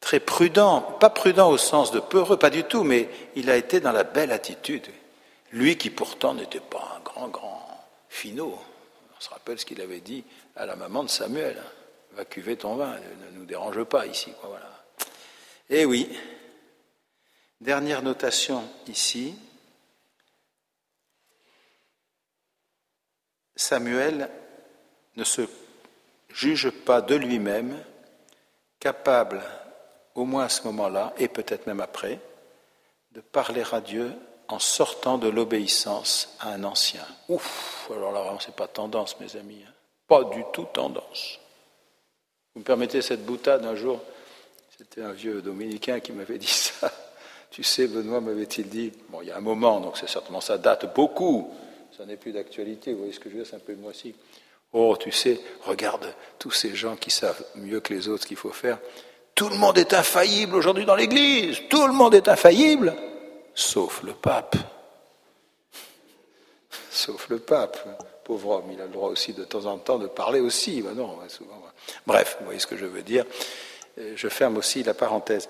très 0.02 0.20
prudent, 0.20 0.82
pas 0.82 1.10
prudent 1.10 1.50
au 1.50 1.58
sens 1.58 1.92
de 1.92 2.02
peureux, 2.02 2.38
pas 2.38 2.50
du 2.50 2.66
tout, 2.66 2.84
mais 2.84 3.08
il 3.38 3.50
a 3.50 3.56
été 3.56 3.80
dans 3.80 3.94
la 3.94 4.04
belle 4.04 4.34
attitude. 4.34 4.88
Lui 5.54 5.78
qui 5.78 5.90
pourtant 5.90 6.34
n'était 6.34 6.60
pas 6.60 6.98
un 6.98 7.00
grand, 7.00 7.30
grand 7.30 7.88
finot. 8.10 8.60
On 9.18 9.22
se 9.22 9.30
rappelle 9.30 9.58
ce 9.58 9.66
qu'il 9.66 9.80
avait 9.80 10.02
dit 10.02 10.26
à 10.58 10.66
la 10.66 10.76
maman 10.76 11.06
de 11.06 11.10
Samuel. 11.10 11.58
Va 12.18 12.26
cuver 12.26 12.58
ton 12.58 12.76
vin, 12.76 12.96
ne 12.96 13.38
nous 13.38 13.46
dérange 13.46 13.84
pas 13.84 14.08
ici. 14.08 14.34
voilà. 14.42 14.84
Eh 15.70 15.86
oui. 15.86 16.10
Dernière 17.62 18.02
notation 18.02 18.68
ici. 18.88 19.36
Samuel 23.56 24.32
ne 25.16 25.24
se 25.24 25.44
juge 26.30 26.72
pas 26.72 27.02
de 27.02 27.14
lui-même, 27.14 27.78
capable, 28.80 29.44
au 30.16 30.26
moins 30.26 30.46
à 30.46 30.50
ce 30.50 30.64
moment-là, 30.64 31.14
et 31.20 31.28
peut-être 31.28 31.68
même 31.68 31.82
après, 31.82 32.20
de 33.12 33.22
parler 33.22 33.64
à 33.72 33.80
Dieu 33.80 34.12
en 34.48 34.58
sortant 34.58 35.20
de 35.20 35.28
l'obéissance 35.28 36.36
à 36.40 36.50
un 36.50 36.64
ancien. 36.64 37.06
Ouf, 37.30 37.92
alors 37.94 38.12
là, 38.12 38.36
c'est 38.40 38.56
pas 38.56 38.68
tendance, 38.68 39.20
mes 39.20 39.36
amis. 39.36 39.64
Hein. 39.68 39.74
Pas 40.08 40.24
du 40.24 40.44
tout 40.52 40.66
tendance. 40.74 41.40
Vous 42.58 42.62
me 42.62 42.66
permettez 42.66 43.04
cette 43.04 43.24
boutade 43.24 43.64
un 43.66 43.76
jour 43.76 44.02
C'était 44.76 45.04
un 45.04 45.12
vieux 45.12 45.44
dominicain 45.44 46.00
qui 46.00 46.12
m'avait 46.12 46.40
dit 46.40 46.48
ça. 46.48 46.92
Tu 47.52 47.62
sais, 47.62 47.86
Benoît 47.86 48.20
m'avait-il 48.20 48.68
dit, 48.68 48.92
bon, 49.10 49.22
il 49.22 49.28
y 49.28 49.32
a 49.32 49.38
un 49.38 49.42
moment, 49.42 49.80
donc 49.80 49.96
c'est 49.96 50.10
certainement 50.10 50.42
ça 50.42 50.58
date 50.58 50.92
beaucoup, 50.96 51.54
ça 51.96 52.04
n'est 52.06 52.18
plus 52.18 52.32
d'actualité, 52.32 52.94
vous 52.94 52.98
voyez 52.98 53.14
ce 53.14 53.20
que 53.20 53.30
je 53.30 53.36
veux 53.36 53.44
dire, 53.44 53.48
c'est 53.48 53.58
un 53.58 53.60
peu 53.60 53.76
moi 53.76 53.92
aussi. 53.92 54.16
Oh, 54.74 54.98
tu 55.00 55.12
sais, 55.12 55.40
regarde 55.66 56.12
tous 56.40 56.50
ces 56.50 56.76
gens 56.76 56.96
qui 56.96 57.12
savent 57.12 57.46
mieux 57.54 57.80
que 57.80 57.94
les 57.94 58.08
autres 58.08 58.24
ce 58.24 58.28
qu'il 58.28 58.38
faut 58.38 58.50
faire. 58.50 58.80
Tout 59.36 59.50
le 59.50 59.56
monde 59.58 59.78
est 59.78 59.94
infaillible 59.94 60.56
aujourd'hui 60.56 60.86
dans 60.86 60.96
l'Église. 60.96 61.60
Tout 61.70 61.86
le 61.86 61.94
monde 61.94 62.16
est 62.16 62.28
infaillible, 62.28 62.96
sauf 63.54 64.02
le 64.02 64.14
pape. 64.14 64.56
Sauf 66.90 67.30
le 67.30 67.38
pape. 67.38 67.78
Pauvre 68.28 68.58
homme, 68.58 68.66
il 68.74 68.82
a 68.82 68.84
le 68.84 68.92
droit 68.92 69.08
aussi 69.08 69.32
de 69.32 69.46
temps 69.46 69.68
en 69.68 69.78
temps 69.78 70.00
de 70.00 70.08
parler 70.08 70.42
aussi. 70.42 70.82
Ben 70.82 70.94
non, 70.94 71.18
souvent. 71.30 71.64
Bref, 72.06 72.36
vous 72.40 72.46
voyez 72.48 72.60
ce 72.60 72.68
que 72.68 72.76
je 72.76 72.86
veux 72.86 73.02
dire. 73.02 73.24
Euh, 74.00 74.16
je 74.18 74.28
ferme 74.28 74.58
aussi 74.58 74.84
la 74.84 74.94
parenthèse. 74.94 75.48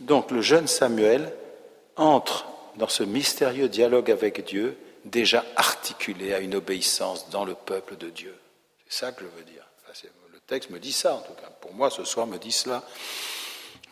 Donc 0.00 0.32
le 0.32 0.42
jeune 0.42 0.66
Samuel 0.66 1.32
entre 1.94 2.48
dans 2.74 2.88
ce 2.88 3.04
mystérieux 3.04 3.68
dialogue 3.68 4.10
avec 4.10 4.44
Dieu, 4.44 4.76
déjà 5.04 5.44
articulé 5.54 6.34
à 6.34 6.40
une 6.40 6.56
obéissance 6.56 7.30
dans 7.30 7.44
le 7.44 7.54
peuple 7.54 7.96
de 7.96 8.10
Dieu. 8.10 8.34
C'est 8.88 9.06
ça 9.06 9.12
que 9.12 9.20
je 9.20 9.38
veux 9.38 9.44
dire. 9.44 9.62
le 10.32 10.40
texte 10.48 10.70
me 10.70 10.80
dit 10.80 10.90
ça, 10.90 11.14
en 11.14 11.20
tout 11.20 11.34
cas. 11.34 11.48
Pour 11.60 11.74
moi, 11.74 11.90
ce 11.90 12.02
soir, 12.02 12.26
me 12.26 12.38
dit 12.38 12.50
cela. 12.50 12.82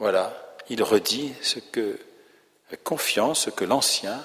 Voilà. 0.00 0.36
Il 0.68 0.82
redit 0.82 1.32
ce 1.40 1.60
que, 1.60 2.00
avec 2.66 2.82
confiance, 2.82 3.42
ce 3.42 3.50
que 3.50 3.64
l'ancien 3.64 4.24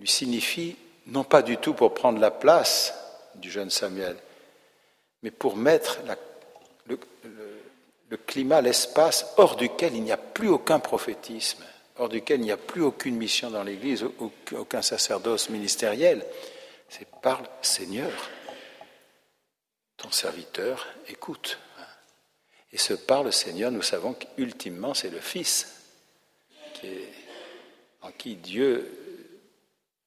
lui 0.00 0.08
signifie, 0.08 0.74
non 1.06 1.22
pas 1.22 1.42
du 1.42 1.56
tout 1.56 1.72
pour 1.72 1.94
prendre 1.94 2.18
la 2.18 2.32
place 2.32 2.94
du 3.36 3.50
jeune 3.50 3.70
Samuel, 3.70 4.16
mais 5.22 5.30
pour 5.30 5.56
mettre 5.56 6.00
le, 6.86 6.98
climat, 8.26 8.60
l'espace 8.60 9.26
hors 9.36 9.56
duquel 9.56 9.94
il 9.94 10.02
n'y 10.02 10.12
a 10.12 10.16
plus 10.16 10.48
aucun 10.48 10.78
prophétisme, 10.78 11.64
hors 11.96 12.08
duquel 12.08 12.40
il 12.40 12.44
n'y 12.44 12.52
a 12.52 12.56
plus 12.56 12.82
aucune 12.82 13.16
mission 13.16 13.50
dans 13.50 13.62
l'Église, 13.62 14.04
aucun 14.52 14.82
sacerdoce 14.82 15.48
ministériel. 15.48 16.24
C'est 16.88 17.08
parle 17.22 17.46
Seigneur 17.62 18.10
ton 19.96 20.10
serviteur 20.10 20.86
écoute. 21.08 21.58
Et 22.72 22.78
ce 22.78 22.94
par 22.94 23.22
le 23.22 23.30
Seigneur, 23.30 23.70
nous 23.70 23.82
savons 23.82 24.14
qu'ultimement, 24.14 24.94
c'est 24.94 25.10
le 25.10 25.20
Fils 25.20 25.78
en 28.00 28.10
qui 28.10 28.34
Dieu 28.36 28.90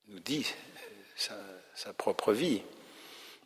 nous 0.08 0.20
dit 0.20 0.46
sa, 1.16 1.94
propre 1.94 2.34
vie. 2.34 2.62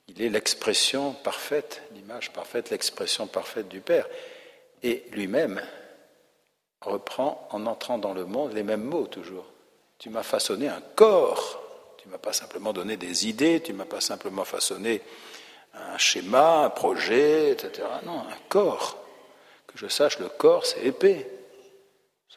Il 0.10 0.24
est 0.24 0.30
l'expression 0.30 1.14
parfaite, 1.14 1.84
l'image 1.94 2.34
parfaite, 2.34 2.72
l'expression 2.72 3.28
parfaite 3.28 3.68
du 3.68 3.80
Père. 3.80 4.08
Et 4.82 5.04
lui-même 5.12 5.62
reprend 6.82 7.48
en 7.52 7.66
entrant 7.68 8.00
dans 8.00 8.14
le 8.14 8.26
monde 8.26 8.54
les 8.54 8.64
mêmes 8.64 8.84
mots 8.84 9.06
toujours. 9.06 9.46
Tu 10.00 10.10
m'as 10.10 10.24
façonné 10.24 10.68
un 10.68 10.82
corps. 10.96 11.62
Tu 12.02 12.10
m'as 12.10 12.18
pas 12.18 12.34
simplement 12.34 12.74
donné 12.74 12.98
des 12.98 13.28
idées, 13.28 13.62
tu 13.62 13.74
m'as 13.74 13.86
pas 13.86 14.02
simplement 14.02 14.46
façonné 14.46 15.02
un 15.74 15.98
schéma, 15.98 16.64
un 16.64 16.70
projet, 16.70 17.52
etc. 17.52 17.88
Non, 18.04 18.20
un 18.20 18.38
corps. 18.48 18.98
Que 19.68 19.78
je 19.78 19.88
sache, 19.88 20.18
le 20.18 20.30
corps, 20.30 20.66
c'est 20.66 20.84
épais. 20.86 21.30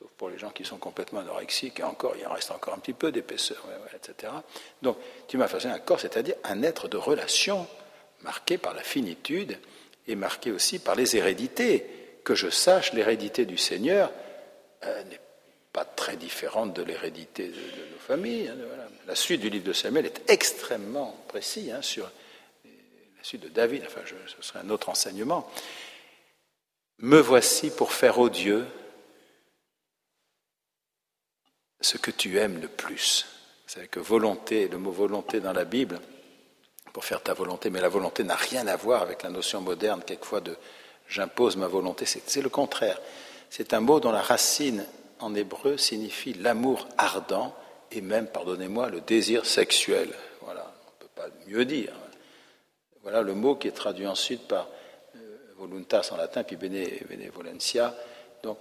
Sauf 0.02 0.10
pour 0.16 0.30
les 0.30 0.38
gens 0.38 0.50
qui 0.50 0.64
sont 0.64 0.78
complètement 0.78 1.20
anorexiques, 1.20 1.78
encore, 1.80 2.16
il 2.18 2.26
en 2.26 2.32
reste 2.32 2.50
encore 2.50 2.74
un 2.74 2.78
petit 2.78 2.92
peu 2.92 3.12
d'épaisseur, 3.12 3.64
etc. 3.94 4.32
Donc, 4.80 4.96
tu 5.28 5.36
m'as 5.36 5.46
fait 5.46 5.64
un 5.66 5.78
corps, 5.78 6.00
c'est-à-dire 6.00 6.34
un 6.42 6.64
être 6.64 6.88
de 6.88 6.96
relation, 6.96 7.68
marqué 8.22 8.58
par 8.58 8.74
la 8.74 8.82
finitude 8.82 9.56
et 10.08 10.16
marqué 10.16 10.50
aussi 10.50 10.80
par 10.80 10.96
les 10.96 11.16
hérédités. 11.16 11.86
Que 12.24 12.34
je 12.34 12.50
sache, 12.50 12.92
l'hérédité 12.94 13.46
du 13.46 13.58
Seigneur 13.58 14.10
euh, 14.84 15.04
n'est 15.04 15.20
pas 15.72 15.84
très 15.84 16.16
différente 16.16 16.74
de 16.74 16.82
l'hérédité 16.82 17.48
de, 17.48 17.92
nos 17.92 17.98
familles. 17.98 18.48
Hein, 18.48 18.56
La 19.06 19.14
suite 19.14 19.40
du 19.40 19.50
livre 19.50 19.64
de 19.64 19.72
Samuel 19.72 20.06
est 20.06 20.30
extrêmement 20.30 21.16
précis 21.28 21.70
hein, 21.70 21.82
sur 21.82 22.04
la 22.64 23.22
suite 23.22 23.42
de 23.42 23.48
David, 23.48 23.84
enfin 23.86 24.00
ce 24.04 24.42
serait 24.42 24.60
un 24.60 24.70
autre 24.70 24.88
enseignement. 24.88 25.48
Me 26.98 27.20
voici 27.20 27.70
pour 27.70 27.92
faire 27.92 28.18
au 28.18 28.28
Dieu 28.28 28.66
ce 31.82 31.98
que 31.98 32.10
tu 32.10 32.38
aimes 32.38 32.60
le 32.60 32.68
plus. 32.68 33.26
Savez 33.66 33.88
que 33.88 34.00
volonté, 34.00 34.68
le 34.68 34.78
mot 34.78 34.90
volonté 34.90 35.40
dans 35.40 35.52
la 35.52 35.64
Bible, 35.64 36.00
pour 36.92 37.04
faire 37.04 37.22
ta 37.22 37.32
volonté, 37.32 37.70
mais 37.70 37.80
la 37.80 37.88
volonté 37.88 38.22
n'a 38.22 38.36
rien 38.36 38.66
à 38.66 38.76
voir 38.76 39.02
avec 39.02 39.22
la 39.22 39.30
notion 39.30 39.60
moderne 39.60 40.02
quelquefois 40.04 40.40
de 40.40 40.56
j'impose 41.08 41.56
ma 41.56 41.66
volonté, 41.66 42.04
c'est 42.06 42.42
le 42.42 42.48
contraire. 42.48 43.00
C'est 43.50 43.74
un 43.74 43.80
mot 43.80 44.00
dont 44.00 44.12
la 44.12 44.22
racine 44.22 44.86
en 45.20 45.34
hébreu 45.34 45.76
signifie 45.76 46.32
l'amour 46.34 46.88
ardent 46.98 47.54
et 47.90 48.00
même, 48.00 48.26
pardonnez-moi, 48.26 48.88
le 48.88 49.00
désir 49.00 49.44
sexuel. 49.44 50.10
Voilà, 50.40 50.72
on 50.86 50.90
ne 50.90 51.08
peut 51.08 51.14
pas 51.14 51.28
mieux 51.46 51.64
dire. 51.64 51.92
Voilà 53.02 53.22
le 53.22 53.34
mot 53.34 53.56
qui 53.56 53.68
est 53.68 53.72
traduit 53.72 54.06
ensuite 54.06 54.46
par 54.48 54.68
euh, 55.16 55.18
voluntas 55.58 56.10
en 56.12 56.16
latin, 56.16 56.44
puis 56.44 56.56
bene, 56.56 56.86
benevolentia. 57.08 57.94
Donc, 58.42 58.58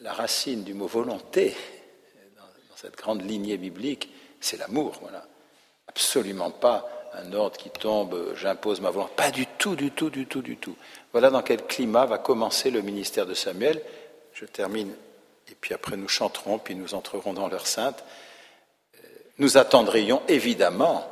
la 0.00 0.12
racine 0.12 0.64
du 0.64 0.74
mot 0.74 0.86
volonté, 0.86 1.54
cette 2.80 2.96
grande 2.96 3.28
lignée 3.28 3.56
biblique, 3.56 4.10
c'est 4.40 4.58
l'amour. 4.58 4.94
Voilà. 5.02 5.24
Absolument 5.88 6.50
pas 6.50 6.88
un 7.14 7.32
ordre 7.32 7.56
qui 7.56 7.70
tombe, 7.70 8.34
j'impose 8.36 8.80
ma 8.80 8.90
volonté. 8.90 9.14
Pas 9.16 9.30
du 9.30 9.46
tout, 9.46 9.74
du 9.74 9.90
tout, 9.90 10.10
du 10.10 10.26
tout, 10.26 10.42
du 10.42 10.56
tout. 10.56 10.76
Voilà 11.12 11.30
dans 11.30 11.42
quel 11.42 11.64
climat 11.66 12.06
va 12.06 12.18
commencer 12.18 12.70
le 12.70 12.82
ministère 12.82 13.26
de 13.26 13.34
Samuel. 13.34 13.82
Je 14.32 14.44
termine, 14.44 14.94
et 15.50 15.54
puis 15.60 15.74
après 15.74 15.96
nous 15.96 16.08
chanterons, 16.08 16.58
puis 16.58 16.74
nous 16.74 16.94
entrerons 16.94 17.32
dans 17.32 17.48
l'heure 17.48 17.66
sainte. 17.66 18.04
Nous 19.38 19.56
attendrions 19.56 20.22
évidemment 20.28 21.04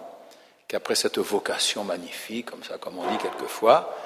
qu'après 0.69 0.95
cette 0.95 1.19
vocation 1.19 1.83
magnifique, 1.83 2.47
comme 2.47 2.63
ça, 2.63 2.79
comme 2.79 2.99
on 2.99 3.11
dit 3.11 3.19
quelquefois, 3.19 3.97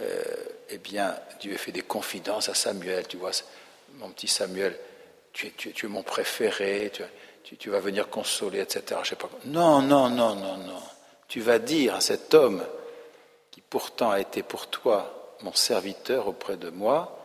euh, 0.00 0.22
eh 0.68 0.78
bien, 0.78 1.14
Dieu 1.40 1.54
ait 1.54 1.58
fait 1.58 1.72
des 1.72 1.82
confidences 1.82 2.48
à 2.48 2.54
Samuel. 2.54 3.08
Tu 3.08 3.16
vois, 3.16 3.30
mon 3.94 4.10
petit 4.10 4.28
Samuel, 4.28 4.78
tu 5.36 5.68
es, 5.68 5.88
mon 5.88 6.02
préféré, 6.02 6.90
tu, 7.44 7.70
vas 7.70 7.80
venir 7.80 8.08
consoler, 8.08 8.60
etc. 8.60 9.00
Je 9.02 9.10
sais 9.10 9.16
pas. 9.16 9.28
Non, 9.44 9.82
non, 9.82 10.08
non, 10.08 10.34
non, 10.34 10.56
non. 10.56 10.82
Tu 11.28 11.40
vas 11.40 11.58
dire 11.58 11.94
à 11.94 12.00
cet 12.00 12.32
homme 12.34 12.64
qui 13.50 13.60
pourtant 13.60 14.10
a 14.10 14.20
été 14.20 14.42
pour 14.42 14.68
toi 14.68 15.36
mon 15.42 15.52
serviteur 15.52 16.28
auprès 16.28 16.56
de 16.56 16.70
moi, 16.70 17.18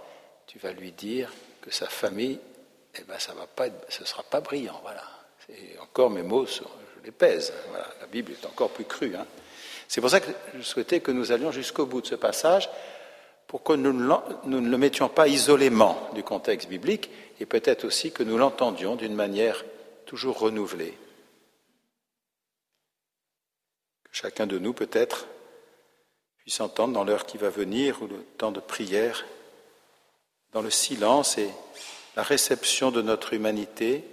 tu 0.48 0.60
vas 0.60 0.74
lui 0.74 0.92
dire 0.92 1.32
que 1.62 1.72
sa 1.72 1.88
famille, 1.88 2.40
eh 2.96 3.04
ben, 3.04 3.18
ça 3.18 3.34
va 3.34 3.48
pas 3.48 3.68
ce 3.88 4.02
ne 4.02 4.06
sera 4.06 4.24
pas 4.24 4.42
brillant. 4.42 4.80
Voilà. 4.84 5.04
Et 5.50 5.80
encore 5.80 6.10
mes 6.10 6.24
mots, 6.24 6.46
je 6.46 6.62
les 7.06 7.12
pèse. 7.12 7.54
La 8.02 8.08
Bible 8.08 8.34
est 8.34 8.46
encore 8.46 8.70
plus 8.72 8.86
crue. 8.86 9.16
Hein. 9.16 9.26
C'est 9.88 10.02
pour 10.02 10.10
ça 10.10 10.20
que 10.20 10.32
je 10.56 10.62
souhaitais 10.62 11.00
que 11.00 11.12
nous 11.12 11.32
allions 11.32 11.52
jusqu'au 11.52 11.86
bout 11.86 12.02
de 12.02 12.08
ce 12.08 12.16
passage, 12.16 12.70
pour 13.52 13.64
que 13.64 13.74
nous 13.74 13.92
ne 13.92 14.70
le 14.70 14.78
mettions 14.78 15.10
pas 15.10 15.28
isolément 15.28 16.10
du 16.14 16.24
contexte 16.24 16.70
biblique, 16.70 17.10
et 17.42 17.46
peut-être 17.46 17.84
aussi 17.84 18.14
que 18.14 18.24
nous 18.24 18.38
l'entendions 18.38 18.96
d'une 18.96 19.14
manière 19.14 19.66
toujours 20.06 20.40
renouvelée. 20.40 20.98
Que 24.06 24.10
chacun 24.14 24.48
de 24.48 24.58
nous, 24.58 24.72
peut-être, 24.72 25.28
puisse 26.38 26.62
entendre 26.62 26.94
dans 26.94 27.04
l'heure 27.04 27.26
qui 27.26 27.38
va 27.38 27.50
venir, 27.50 28.02
ou 28.02 28.08
le 28.08 28.24
temps 28.38 28.54
de 28.54 28.62
prière, 28.62 29.26
dans 30.54 30.62
le 30.62 30.72
silence 30.72 31.38
et 31.38 31.50
la 32.16 32.24
réception 32.24 32.90
de 32.90 33.02
notre 33.02 33.34
humanité, 33.34 34.06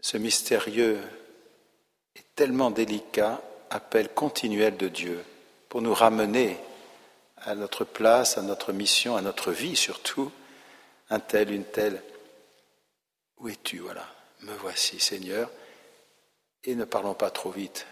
ce 0.00 0.18
mystérieux 0.18 0.98
et 2.16 2.22
tellement 2.34 2.70
délicat 2.70 3.40
appel 3.70 4.10
continuel 4.10 4.76
de 4.76 4.88
Dieu 4.88 5.24
pour 5.70 5.80
nous 5.80 5.94
ramener 5.94 6.58
à 7.44 7.54
notre 7.54 7.84
place, 7.84 8.38
à 8.38 8.42
notre 8.42 8.72
mission, 8.72 9.16
à 9.16 9.22
notre 9.22 9.52
vie 9.52 9.76
surtout, 9.76 10.30
un 11.10 11.20
tel, 11.20 11.50
une 11.50 11.64
telle. 11.64 12.02
Où 13.38 13.48
es-tu 13.48 13.78
Voilà, 13.78 14.06
me 14.40 14.54
voici 14.54 15.00
Seigneur. 15.00 15.50
Et 16.64 16.74
ne 16.74 16.84
parlons 16.84 17.14
pas 17.14 17.30
trop 17.30 17.50
vite. 17.50 17.86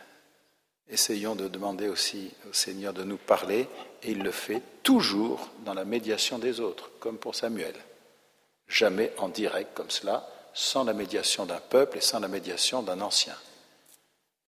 Essayons 0.89 1.35
de 1.35 1.49
demander 1.49 1.89
aussi 1.89 2.33
au 2.49 2.53
Seigneur 2.53 2.93
de 2.93 3.05
nous 3.05 3.17
parler, 3.17 3.69
et 4.03 4.13
il 4.13 4.23
le 4.23 4.31
fait 4.31 4.63
toujours 4.83 5.51
dans 5.65 5.75
la 5.75 5.85
médiation 5.85 6.39
des 6.39 6.61
autres, 6.61 6.91
comme 7.01 7.19
pour 7.19 7.35
Samuel. 7.35 7.75
Jamais 8.69 9.13
en 9.19 9.29
direct 9.29 9.75
comme 9.75 9.91
cela, 9.91 10.29
sans 10.55 10.85
la 10.85 10.93
médiation 10.93 11.47
d'un 11.47 11.61
peuple 11.61 11.99
et 11.99 12.03
sans 12.03 12.21
la 12.21 12.29
médiation 12.29 12.83
d'un 12.83 13.01
ancien. 13.01 13.37